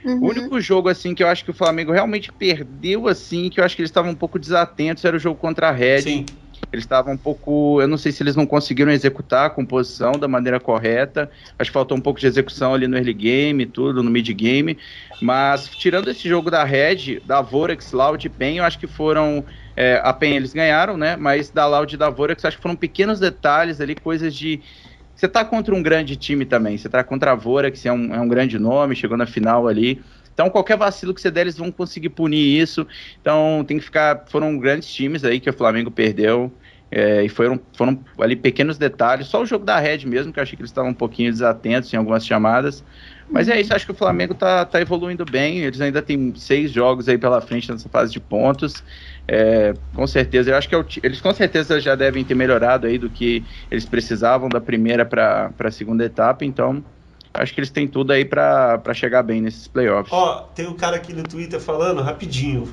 [0.04, 0.22] Uhum.
[0.22, 3.64] O único jogo, assim, que eu acho que o Flamengo realmente perdeu, assim, que eu
[3.64, 6.02] acho que eles estavam um pouco desatentos, era o jogo contra a Red.
[6.02, 6.26] Sim.
[6.72, 7.80] Eles estavam um pouco.
[7.80, 11.30] Eu não sei se eles não conseguiram executar a composição da maneira correta.
[11.58, 14.78] Acho que faltou um pouco de execução ali no early game, tudo, no mid game.
[15.20, 19.44] Mas, tirando esse jogo da Red, da Vorax, Loud e PEN, eu acho que foram.
[19.74, 21.16] É, a PEN eles ganharam, né?
[21.16, 24.62] Mas da Loud e da Vorax, acho que foram pequenos detalhes ali, coisas de.
[25.14, 26.76] Você tá contra um grande time também.
[26.76, 30.04] Você tá contra a Vorax, é um, é um grande nome, chegou na final ali.
[30.36, 32.86] Então, qualquer vacilo que você der, eles vão conseguir punir isso.
[33.18, 34.26] Então, tem que ficar.
[34.28, 36.52] Foram grandes times aí que o Flamengo perdeu.
[36.90, 39.28] É, e foram, foram ali pequenos detalhes.
[39.28, 41.92] Só o jogo da Red mesmo, que eu achei que eles estavam um pouquinho desatentos
[41.92, 42.84] em algumas chamadas.
[43.30, 45.60] Mas é isso, acho que o Flamengo tá, tá evoluindo bem.
[45.60, 48.84] Eles ainda têm seis jogos aí pela frente nessa fase de pontos.
[49.26, 52.98] É, com certeza, eu acho que é eles com certeza já devem ter melhorado aí
[52.98, 56.44] do que eles precisavam da primeira para a segunda etapa.
[56.44, 56.84] Então,
[57.38, 60.12] acho que eles têm tudo aí para chegar bem nesses playoffs.
[60.12, 62.68] Ó, tem um cara aqui no Twitter falando, rapidinho.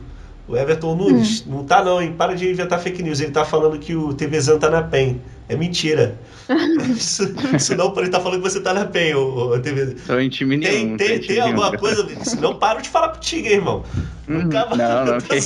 [0.47, 1.57] O Everton Nunes, hum.
[1.57, 2.13] não tá não, hein?
[2.17, 3.19] Para de inventar fake news.
[3.19, 5.21] Ele tá falando que o TVzão tá na PEN.
[5.49, 6.17] É mentira.
[6.95, 9.95] isso, isso não ele tá falando que você tá na PEN, o, o TV.
[10.05, 10.97] Tô em time nenhum.
[10.97, 12.07] Tem, tem, tem alguma nenhum, coisa.
[12.23, 13.83] Senão paro de falar contigo, hein, irmão.
[14.27, 15.39] Hum, Nunca Não, não, okay.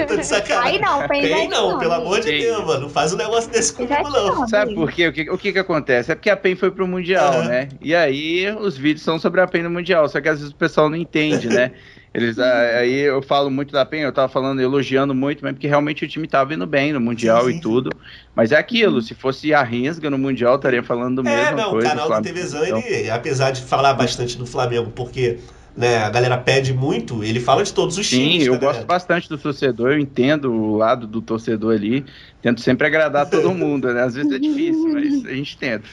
[0.00, 0.72] eu tô de sacanagem.
[0.72, 2.80] Aí não, PEN, PEN não, não, pelo amor de Deus, mano.
[2.82, 4.48] Não faz um negócio desse comigo, não.
[4.48, 5.08] Sabe por quê?
[5.08, 6.12] O que, o que que acontece?
[6.12, 7.44] É porque a PEN foi pro Mundial, uhum.
[7.44, 7.68] né?
[7.80, 10.56] E aí os vídeos são sobre a PEN no Mundial, só que às vezes o
[10.56, 11.72] pessoal não entende, né?
[12.14, 15.66] Eles, ah, aí eu falo muito da PEN, eu tava falando, elogiando muito, mas porque
[15.66, 17.56] realmente o time tava indo bem no Mundial sim, sim.
[17.56, 17.90] e tudo.
[18.36, 21.56] Mas é aquilo, se fosse a Rensga no Mundial, eu estaria falando do é, mesmo
[21.56, 21.88] não, coisa.
[21.88, 22.78] O canal do TVzão, então...
[22.78, 25.40] ele, apesar de falar bastante do Flamengo, porque
[25.76, 28.44] né, a galera pede muito, ele fala de todos os Sim, times.
[28.44, 28.86] Sim, eu tá gosto galera?
[28.86, 32.04] bastante do torcedor, eu entendo o lado do torcedor ali.
[32.40, 34.02] Tento sempre agradar todo mundo, né?
[34.02, 35.88] Às vezes é difícil, mas a gente tenta.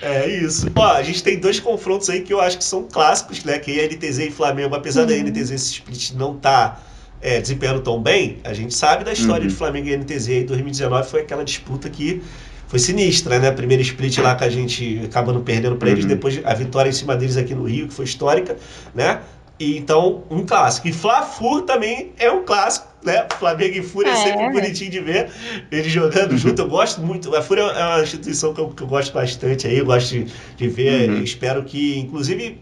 [0.00, 0.70] É isso.
[0.74, 3.58] Ó, a gente tem dois confrontos aí que eu acho que são clássicos, né?
[3.58, 5.06] Que é NTZ e Flamengo, apesar Uhum.
[5.06, 6.80] da NTZ esse split não tá
[7.20, 9.48] é, desempenhando tão bem, a gente sabe da história Uhum.
[9.48, 12.22] de Flamengo e NTZ em 2019 foi aquela disputa que
[12.66, 13.50] foi sinistra, né?
[13.50, 16.08] Primeiro split lá que a gente acabando perdendo para eles, Uhum.
[16.10, 18.56] depois a vitória em cima deles aqui no Rio, que foi histórica,
[18.94, 19.20] né?
[19.58, 20.86] E, então, um clássico.
[20.88, 23.26] E Fla-Fur também é um clássico, né?
[23.38, 24.16] Flamengo e Fúria é, É.
[24.16, 25.30] sempre bonitinho de ver
[25.72, 26.36] eles jogando Uhum.
[26.38, 26.60] junto.
[26.60, 27.34] Eu gosto muito.
[27.34, 30.26] A Fúria é uma instituição que eu, que eu gosto bastante aí, eu gosto de,
[30.56, 31.08] de ver.
[31.08, 31.22] Uhum.
[31.22, 32.60] Espero que, inclusive,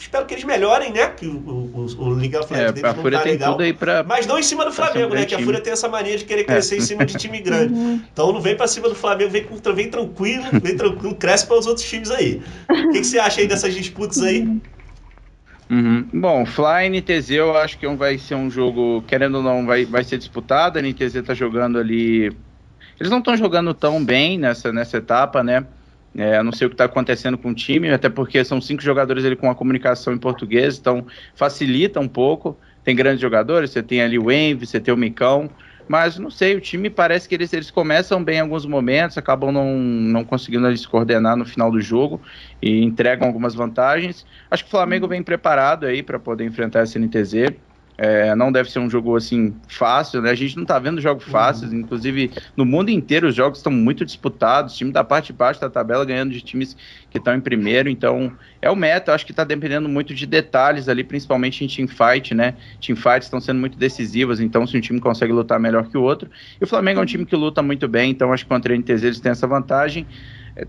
[0.00, 1.08] espero que eles melhorem, né?
[1.08, 3.32] Que o, o, o, o League of Legends É, deles a não Fúria tá tem
[3.32, 3.52] legal.
[3.52, 4.02] tudo aí pra.
[4.02, 5.26] Mas não em cima do Flamengo, né?
[5.26, 5.38] Que a.
[5.38, 7.74] Fúria tem essa mania de querer crescer em cima de time grande.
[7.74, 8.00] Uhum.
[8.10, 11.58] Então não vem pra cima do Flamengo, vem, com- vem tranquilo, vem tranquilo, cresce para
[11.58, 12.40] os outros times aí.
[12.70, 14.40] O que, que você acha aí dessas disputas aí?
[14.40, 14.60] Uhum.
[16.12, 19.84] Bom, Fly e NTZ eu acho que vai ser um jogo, querendo ou não, vai,
[19.84, 20.78] vai ser disputado.
[20.78, 22.32] A NTZ tá jogando ali.
[22.98, 25.66] Eles não estão jogando tão bem nessa, nessa etapa, né?
[26.16, 29.24] É, não sei o que está acontecendo com o time, até porque são cinco jogadores
[29.24, 32.58] ali com a comunicação em português, então facilita um pouco.
[32.82, 35.50] Tem grandes jogadores, você tem ali o Envy, você tem o Micão,
[35.88, 39.52] mas não sei, o time parece que eles, eles começam bem em alguns momentos, acabam
[39.52, 42.20] não, não conseguindo se coordenar no final do jogo
[42.60, 44.26] e entregam algumas vantagens.
[44.50, 47.54] Acho que o Flamengo vem preparado aí para poder enfrentar essa NTZ.
[47.98, 50.30] É, não deve ser um jogo assim fácil, né?
[50.30, 54.04] A gente não tá vendo jogos fáceis, inclusive no mundo inteiro os jogos estão muito
[54.04, 56.76] disputados, o time da parte de baixo da tabela ganhando de times
[57.10, 58.30] que estão em primeiro, então
[58.60, 62.34] é o meta, eu acho que tá dependendo muito de detalhes ali, principalmente em teamfight,
[62.34, 62.54] né?
[62.80, 66.30] Teamfights estão sendo muito decisivas, então se um time consegue lutar melhor que o outro,
[66.60, 68.76] e o Flamengo é um time que luta muito bem, então acho que contra a
[68.76, 70.06] NTZ eles têm essa vantagem.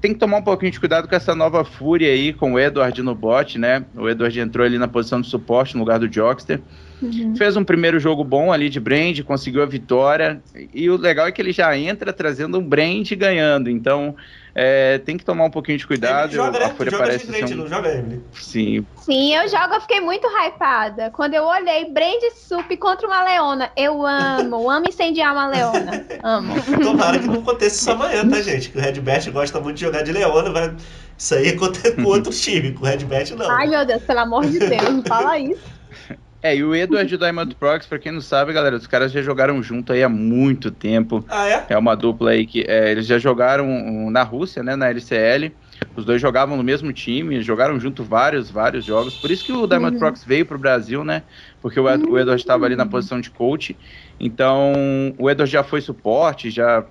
[0.01, 3.01] Tem que tomar um pouquinho de cuidado com essa nova fúria aí, com o Edward
[3.01, 3.85] no bot, né?
[3.95, 6.59] O Edward entrou ali na posição de suporte no lugar do Jockster.
[7.01, 7.35] Uhum.
[7.35, 10.41] Fez um primeiro jogo bom ali de Brand, conseguiu a vitória.
[10.73, 13.69] E o legal é que ele já entra trazendo um Brand ganhando.
[13.69, 14.15] Então
[14.59, 16.31] é, tem que tomar um pouquinho de cuidado.
[16.31, 16.73] Joga, a né?
[16.75, 17.57] Fúria joga de parece frente, ser um...
[17.57, 18.23] não joga, Emily?
[18.33, 18.83] Sim.
[18.95, 21.11] Sim, eu jogo, eu fiquei muito hypada.
[21.11, 26.03] Quando eu olhei Brand Sup contra uma leona, eu amo, amo incendiar uma leona.
[26.23, 26.55] Amo.
[26.81, 28.71] Tomara que não aconteça isso amanhã, tá, gente?
[28.71, 30.75] Que o Redbert gosta muito de jogar de Leona, vai...
[31.15, 33.51] Isso aí acontece com outro time, com o Redbert não.
[33.51, 35.61] Ai, meu Deus, pelo amor de Deus, não fala isso.
[36.47, 39.21] É, e o Edward do Diamond Prox, pra quem não sabe, galera, os caras já
[39.21, 41.25] jogaram junto aí há muito tempo.
[41.27, 41.65] Ah, é?
[41.69, 43.67] É uma dupla aí que é, eles já jogaram
[44.09, 45.57] na Rússia, né, na LCL.
[45.95, 49.15] Os dois jogavam no mesmo time, jogaram junto vários, vários jogos.
[49.17, 49.99] Por isso que o Diamond Uhum.
[49.99, 51.23] Prox veio pro Brasil, né?
[51.61, 53.77] Porque o, Ed- o Edward estava ali na posição de coach.
[54.19, 54.73] Então,
[55.19, 56.85] o Edward já foi suporte, já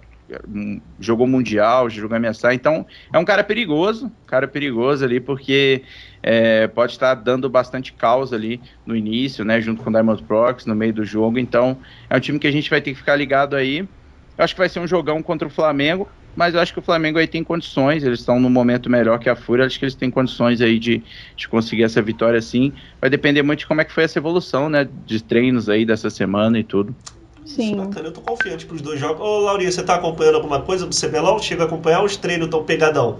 [0.98, 2.54] jogou mundial, jogou MSI.
[2.54, 5.82] Então, é um cara perigoso, cara perigoso ali, porque
[6.22, 9.60] é, pode estar dando bastante caos ali no início, né?
[9.60, 11.38] Junto com o Diamond Prox, no meio do jogo.
[11.38, 11.78] Então,
[12.10, 13.78] é um time que a gente vai ter que ficar ligado aí.
[13.78, 16.82] Eu acho que vai ser um jogão contra o Flamengo, mas eu acho que o
[16.82, 19.94] Flamengo aí tem condições, eles estão num momento melhor que a Fúria, acho que eles
[19.94, 21.02] têm condições aí de,
[21.34, 22.74] de conseguir essa vitória sim.
[23.00, 26.10] Vai depender muito de como é que foi essa evolução, né, de treinos aí dessa
[26.10, 26.94] semana e tudo.
[27.46, 27.76] Sim.
[27.76, 29.20] Bacana, eu tô confiante pros dois jogos.
[29.20, 31.38] Ô, Laurinha, você tá acompanhando alguma coisa do CBLOL?
[31.38, 33.18] Chega a acompanhar os treinos tão pegadão?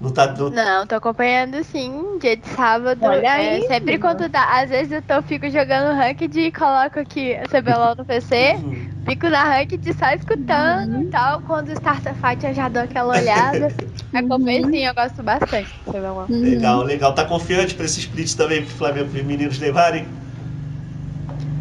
[0.00, 0.26] Não tá...
[0.32, 0.50] Não...
[0.50, 2.98] Não, tô acompanhando sim, dia de sábado.
[3.02, 4.60] Olha é, aí, sempre quando dá.
[4.60, 8.56] Às vezes eu tô, fico jogando ranked e coloco aqui a CBLOL no PC.
[8.56, 8.90] Uhum.
[9.06, 11.40] Fico na ranked só escutando e tal.
[11.42, 13.68] Quando o Starter Fight eu já dou aquela olhada.
[14.12, 16.26] Acompanho sim, eu gosto bastante do CBLOL.
[16.28, 16.42] Uhum.
[16.42, 17.14] Legal, legal.
[17.14, 20.06] Tá confiante pra esse split também pro Flamengo pros meninos levarem?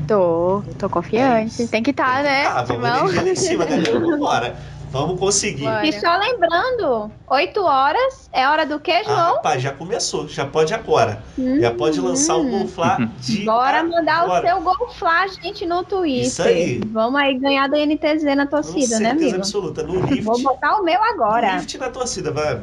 [0.08, 1.68] Tô, tô confiante.
[1.68, 2.45] Tem que estar, né?
[2.45, 3.99] Ah, vamos em cima, galera.
[3.99, 4.56] Vambora.
[4.91, 5.64] Vamos conseguir.
[5.64, 5.88] Bora.
[5.88, 9.34] E só lembrando, 8 horas é hora do que, Ah, João?
[9.36, 10.28] rapaz, já começou.
[10.28, 11.24] Já pode agora.
[11.60, 14.45] Já pode lançar o Golflá de Bora mandar agora.
[14.45, 16.28] o seu gol flash, gente, no Twitter.
[16.28, 16.80] Isso aí.
[16.91, 19.38] Vamos aí ganhar da NTZ na torcida, Com né, certeza amigo?
[19.38, 19.82] absoluta.
[19.84, 20.22] No lift.
[20.22, 21.56] Vou botar o meu agora.
[21.56, 22.62] Lift na torcida, vai.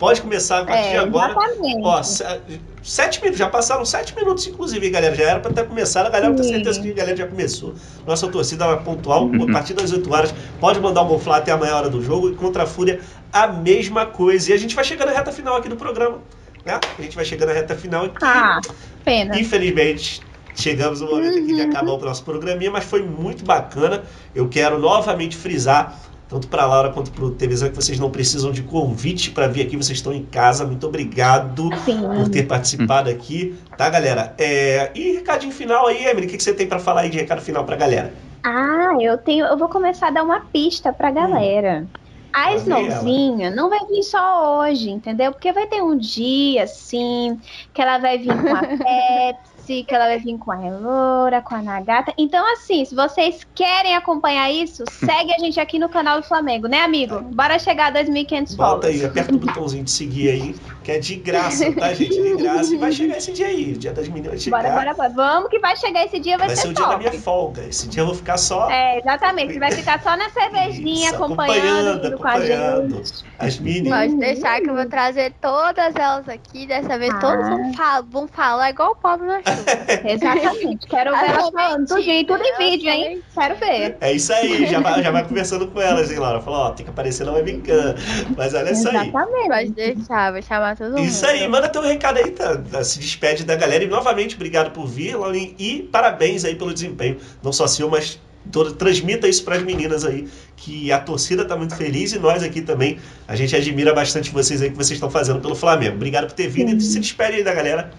[0.00, 1.32] Pode começar a partir de É, agora.
[1.32, 1.80] exatamente.
[1.84, 2.24] Ó, se-
[2.82, 5.14] sete minutos, já passaram sete minutos, inclusive, hein, galera.
[5.14, 7.74] Já era pra ter começado, a galera tem certeza que a galera já começou.
[8.06, 11.56] Nossa torcida é pontual, a partir das 8 horas, pode mandar o Golflá até a
[11.58, 12.30] meia hora do jogo.
[12.30, 12.98] E contra a Fúria,
[13.30, 14.50] a mesma coisa.
[14.50, 16.18] E a gente vai chegando na reta final aqui do programa.
[16.64, 16.80] Né?
[16.98, 18.58] A gente vai chegando na reta final e Ah,
[19.04, 19.38] pena.
[19.38, 20.22] Infelizmente,
[20.54, 24.02] chegamos no momento aqui de acabar o nosso programinha, mas foi muito bacana.
[24.34, 25.94] Eu quero novamente frisar,
[26.30, 29.48] tanto para a Laura quanto para o TVzão, que vocês não precisam de convite para
[29.48, 30.64] vir aqui, vocês estão em casa.
[30.64, 32.00] Muito obrigado Sim.
[32.00, 34.32] por ter participado aqui, tá, galera?
[34.38, 37.18] É, E recadinho final aí, Emily, o que que você tem para falar aí de
[37.18, 38.14] recado final para a galera?
[38.44, 39.44] Ah, eu tenho.
[39.44, 41.86] Eu vou começar a dar uma pista pra galera.
[42.32, 45.32] A Snowzinha não vai vir só hoje, entendeu?
[45.32, 47.40] Porque vai ter um dia, assim,
[47.74, 51.54] que ela vai vir com a Pepsi que ela vai vir com a Elora, com
[51.54, 52.12] a Nagata.
[52.18, 56.66] Então, assim, se vocês querem acompanhar isso, segue a gente aqui no canal do Flamengo,
[56.66, 57.20] né, amigo?
[57.20, 61.16] Bora chegar a 2.500 Bota aí, aperta o botãozinho de seguir aí, que é de
[61.16, 62.20] graça, tá, gente?
[62.20, 62.74] De graça.
[62.74, 64.62] E vai chegar esse dia aí, o dia das meninas chegar.
[64.62, 65.08] Bora, bora, bora.
[65.10, 67.62] Vamos que vai chegar esse dia, vai, vai ser, ser o dia da minha folga.
[67.62, 68.70] Esse dia eu vou ficar só.
[68.70, 69.52] É, exatamente.
[69.52, 73.24] Você vai ficar só na cervejinha, isso, acompanhando, acompanhando, acompanhando com a gente.
[73.38, 73.98] As meninas.
[73.98, 76.66] Pode deixar que eu vou trazer todas elas aqui.
[76.66, 77.18] Dessa vez ah.
[77.18, 79.34] todos vão, fal vão falar igual o pobre no
[80.08, 80.86] Exatamente.
[80.86, 83.22] Quero ver elas falando tudo, tudo em vídeo, hein?
[83.34, 83.96] Quero ver.
[84.00, 86.40] É isso aí, já vai, já vai conversando com elas, hein, Laura?
[86.40, 87.94] Falou, ó, tem que aparecer na webcam.
[88.36, 89.08] Mas olha isso aí.
[89.08, 89.48] Exatamente.
[89.48, 91.04] Pode deixar, vou chamar todo mundo.
[91.04, 92.84] Isso aí, manda teu recado aí, tá?
[92.84, 93.84] Se despede da galera.
[93.84, 95.54] E novamente, obrigado por vir, Laurinha.
[95.58, 97.18] E parabéns aí pelo desempenho.
[97.42, 98.18] Não só seu, mas
[98.50, 102.42] Toda, transmita isso para as meninas aí, que a torcida está muito feliz e nós
[102.42, 102.98] aqui também.
[103.28, 105.96] A gente admira bastante vocês aí que vocês estão fazendo pelo Flamengo.
[105.96, 106.76] Obrigado por ter vindo Sim.
[106.76, 107.90] e se despede aí da galera.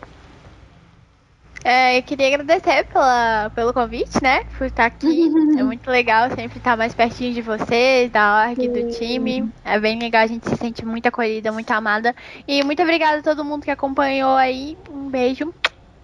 [1.63, 4.43] É, eu queria agradecer pela, pelo convite, né?
[4.57, 5.29] Por estar aqui.
[5.57, 9.51] É muito legal sempre estar mais pertinho de vocês, da org, do time.
[9.63, 12.15] É bem legal, a gente se sente muito acolhida, muito amada.
[12.47, 14.77] E muito obrigada a todo mundo que acompanhou aí.
[14.89, 15.53] Um beijo.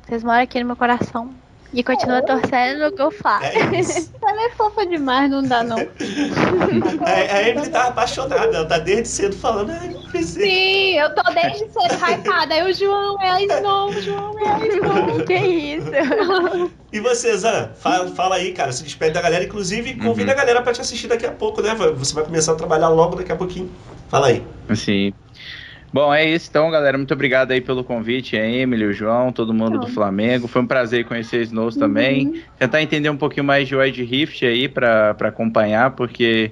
[0.05, 1.46] Vocês moram aqui no meu coração.
[1.74, 3.43] E continua torcendo no Go Fly.
[3.43, 3.59] É
[4.30, 5.78] ela é fofa demais, não dá não.
[7.05, 10.41] É, a Emily tá apaixonada, ela tá desde cedo falando, ai, não precisa.
[10.41, 12.53] Sim, eu tô desde cedo hypada.
[12.53, 15.26] Aí o João é a Snow, o João é a Snow.
[15.26, 15.91] que isso?
[16.91, 19.43] E você, Zan, fala, fala aí, cara, se despede da galera.
[19.43, 20.38] Inclusive, convida uhum.
[20.38, 21.76] a galera pra te assistir daqui a pouco, né?
[21.76, 23.70] Você vai começar a trabalhar logo daqui a pouquinho.
[24.09, 24.43] Fala aí.
[24.74, 25.13] Sim.
[25.91, 26.97] Bom, é isso então, galera.
[26.97, 30.47] Muito obrigado aí pelo convite, a Emily, o João, todo mundo do Flamengo.
[30.47, 31.81] Foi um prazer conhecer Snows uhum.
[31.81, 32.43] também.
[32.59, 36.51] Tentar entender um pouquinho mais de Wide Rift aí para acompanhar, porque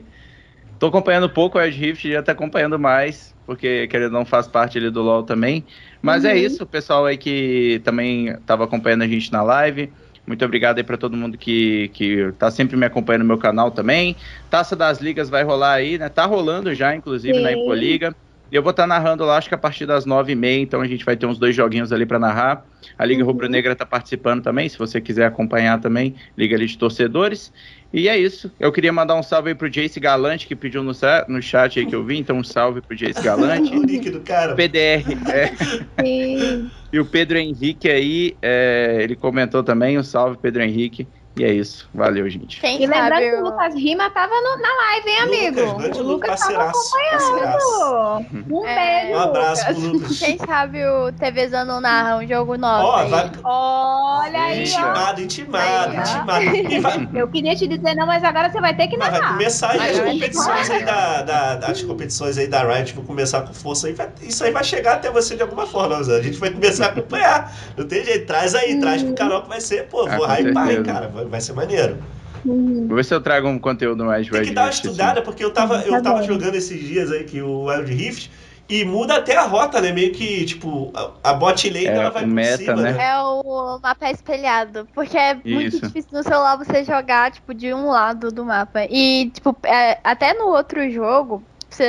[0.80, 4.78] tô acompanhando pouco o Wide Rift, já tá acompanhando mais, porque querendo não faz parte
[4.78, 5.66] ali do LoL também.
[6.02, 6.36] Mas é uhum.
[6.36, 9.92] é isso, o pessoal aí que também tava acompanhando a gente na live.
[10.26, 13.70] Muito obrigado aí para todo mundo que, que tá sempre me acompanhando no meu canal
[13.70, 14.16] também.
[14.50, 16.10] Taça das Ligas vai rolar aí, né?
[16.10, 17.44] Tá rolando já, inclusive, Sim.
[17.44, 18.16] na Impoliga.
[18.56, 20.80] Eu vou estar tá narrando lá, acho que a partir das nove e meia, então
[20.80, 22.66] a gente vai ter uns dois joguinhos ali para narrar.
[22.98, 23.28] A Liga uhum.
[23.28, 27.52] Rubro Negra está participando também, se você quiser acompanhar também, Liga ali de Torcedores.
[27.92, 28.50] E é isso.
[28.58, 30.94] Eu queria mandar um salve aí pro Jace Galante, que pediu no,
[31.28, 33.72] no chat aí que eu vi, então um salve pro Jace Galante.
[33.76, 34.56] o nick do cara.
[34.56, 35.04] PDR,
[35.34, 35.52] é.
[36.94, 41.06] e o Pedro Henrique aí, é, ele comentou também, um salve, Pedro Henrique.
[41.38, 41.90] E é isso.
[41.94, 42.62] Valeu, gente.
[42.62, 45.62] Quem e lembrando que o Lucas Rima tava no, na live, hein, amigo?
[45.74, 48.26] Lucas, o Lucas tava acompanhando.
[48.50, 49.18] Um é, beijo.
[49.18, 50.20] Um abraço pro Lucas.
[50.20, 52.88] Quem sabe o TV Zano narra um jogo novo.
[52.88, 53.32] Oh, vai...
[53.44, 54.64] Olha aí.
[54.64, 56.46] Intimado, intimado, intimado.
[56.86, 57.10] Vai...
[57.14, 59.20] Eu queria te dizer, não, mas agora você vai ter que narrar.
[59.20, 63.42] Vai começar aí as competições aí da, da, as competições aí da Riot vão começar
[63.42, 63.96] com força aí.
[64.22, 66.18] Isso aí vai chegar até você de alguma forma, Zé.
[66.18, 67.54] A gente vai começar a acompanhar.
[67.76, 68.26] Não tem jeito.
[68.26, 71.08] Traz aí, traz pro canal que vai ser, pô, vou ah, hypar, cara.
[71.08, 71.98] Vai vai ser maneiro.
[72.46, 75.52] Vou ver se eu trago um conteúdo mais Tem que dar uma estudada, porque eu
[75.52, 78.32] tava, eu tava jogando esses dias aí que o Wild Rift.
[78.68, 79.92] E muda até a rota, né?
[79.92, 82.98] Meio que, tipo, a, a bot lane é, ela vai meta, cima, né?
[83.00, 84.88] É o mapa espelhado.
[84.92, 85.56] Porque é Isso.
[85.56, 88.86] muito difícil no celular você jogar, tipo, de um lado do mapa.
[88.90, 91.44] E, tipo, é, até no outro jogo,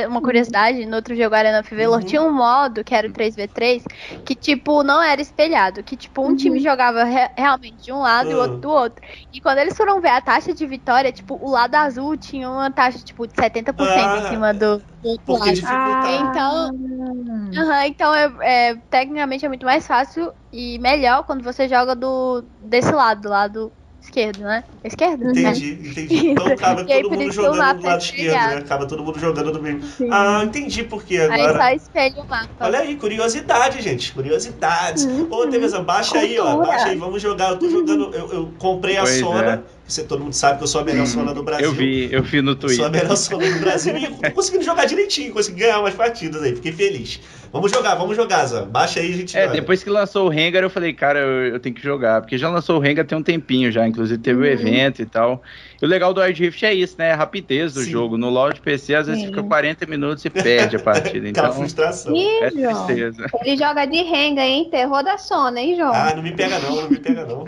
[0.09, 2.07] uma curiosidade, no outro jogo Arena of Valor uhum.
[2.07, 3.82] tinha um modo, que era o 3v3,
[4.24, 5.82] que, tipo, não era espelhado.
[5.82, 6.37] Que, tipo, um uhum.
[6.37, 8.32] time jogava re realmente de um lado uhum.
[8.32, 9.05] e o outro do outro.
[9.32, 12.70] E quando eles foram ver a taxa de vitória, tipo, o lado azul tinha uma
[12.70, 15.61] taxa, tipo, de 70% ah, em cima do, do outro lado.
[15.66, 16.11] Ah.
[16.20, 17.51] Então, uhum,
[17.84, 22.93] então é, é, tecnicamente é muito mais fácil e melhor quando você joga do desse
[22.93, 23.72] lado, do lado
[24.07, 24.64] esquerdo, né?
[24.84, 25.30] Esquerdo?
[25.30, 25.88] Entendi, né?
[25.90, 26.28] entendi.
[26.36, 28.57] Então acaba todo mundo jogando do lado esquerdo, né?
[28.57, 29.82] Acaba todo mundo jogando do mesmo.
[29.82, 30.09] Sim.
[30.11, 31.64] Ah, entendi porque agora.
[31.64, 32.48] Aí só espelha o mapa.
[32.61, 34.12] Olha aí, curiosidade, gente.
[34.12, 35.04] Curiosidades.
[35.04, 35.28] Uhum.
[35.30, 36.32] Ô, Teresa, baixa Cultura.
[36.32, 36.57] aí, ó.
[36.59, 37.50] Baixa aí, vamos jogar.
[37.50, 38.14] Eu tô jogando.
[38.14, 39.64] Eu, eu comprei a pois Sona.
[39.72, 39.76] É.
[39.86, 41.66] Você, todo mundo sabe que eu sou a melhor Sona do Brasil.
[41.66, 42.78] Eu vi, eu vi no Twitter.
[42.78, 46.42] Sou a melhor Sona do Brasil e tô conseguindo jogar direitinho, consegui ganhar umas partidas
[46.42, 47.20] aí, fiquei feliz.
[47.57, 48.68] Vamos jogar, vamos jogar, Zan.
[48.68, 49.36] Baixa aí a gente.
[49.36, 49.54] É, joga.
[49.54, 52.20] depois que lançou o Rengar, eu falei, cara, eu, eu, tenho que jogar.
[52.20, 54.48] Porque já lançou o Rengar tem um tempinho já, inclusive teve o uhum.
[54.48, 55.42] um evento e tal.
[55.80, 57.12] E o legal do Wild Rift é isso, né?
[57.12, 57.90] A rapidez do Sim.
[57.90, 58.18] jogo.
[58.18, 59.28] No LoL de PC, às vezes Sim.
[59.28, 61.26] fica 40 minutos e perde a partida.
[61.36, 62.14] Então, frustração.
[62.14, 63.26] Ih, é tristeza.
[63.42, 64.68] Ele joga de renga, hein?
[64.70, 65.92] Terror da Sona, hein, João?
[65.92, 67.44] Ah, não me pega não, não me pega não.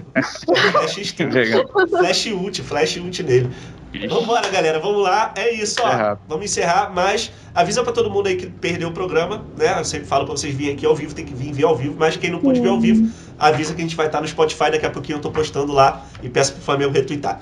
[0.72, 1.14] flash,
[1.90, 3.50] flash ult, flash ult nele.
[4.08, 5.32] Vambora, galera, vamos lá.
[5.36, 6.16] É isso, ó.
[6.28, 9.78] Vamos encerrar, mas avisa para todo mundo aí que perdeu o programa, né?
[9.78, 11.96] Eu sempre falo para vocês virem aqui ao vivo, tem que vir ver ao vivo,
[11.98, 14.70] mas quem não pôde ver ao vivo, avisa que a gente vai estar no Spotify,
[14.70, 17.40] daqui a pouquinho eu tô postando lá e peço pro Flamengo retweetar.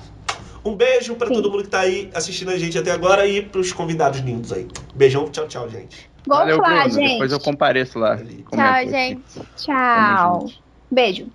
[0.65, 3.71] Um beijo para todo mundo que tá aí assistindo a gente até agora e pros
[3.71, 4.67] convidados lindos aí.
[4.93, 6.09] Beijão, tchau, tchau, gente.
[6.25, 6.93] Vou Valeu, falar, Bruno.
[6.93, 7.11] gente.
[7.13, 8.17] Depois eu compareço lá.
[8.17, 9.41] Tchau, gente.
[9.55, 10.49] Tchau.
[10.91, 11.27] Beijo.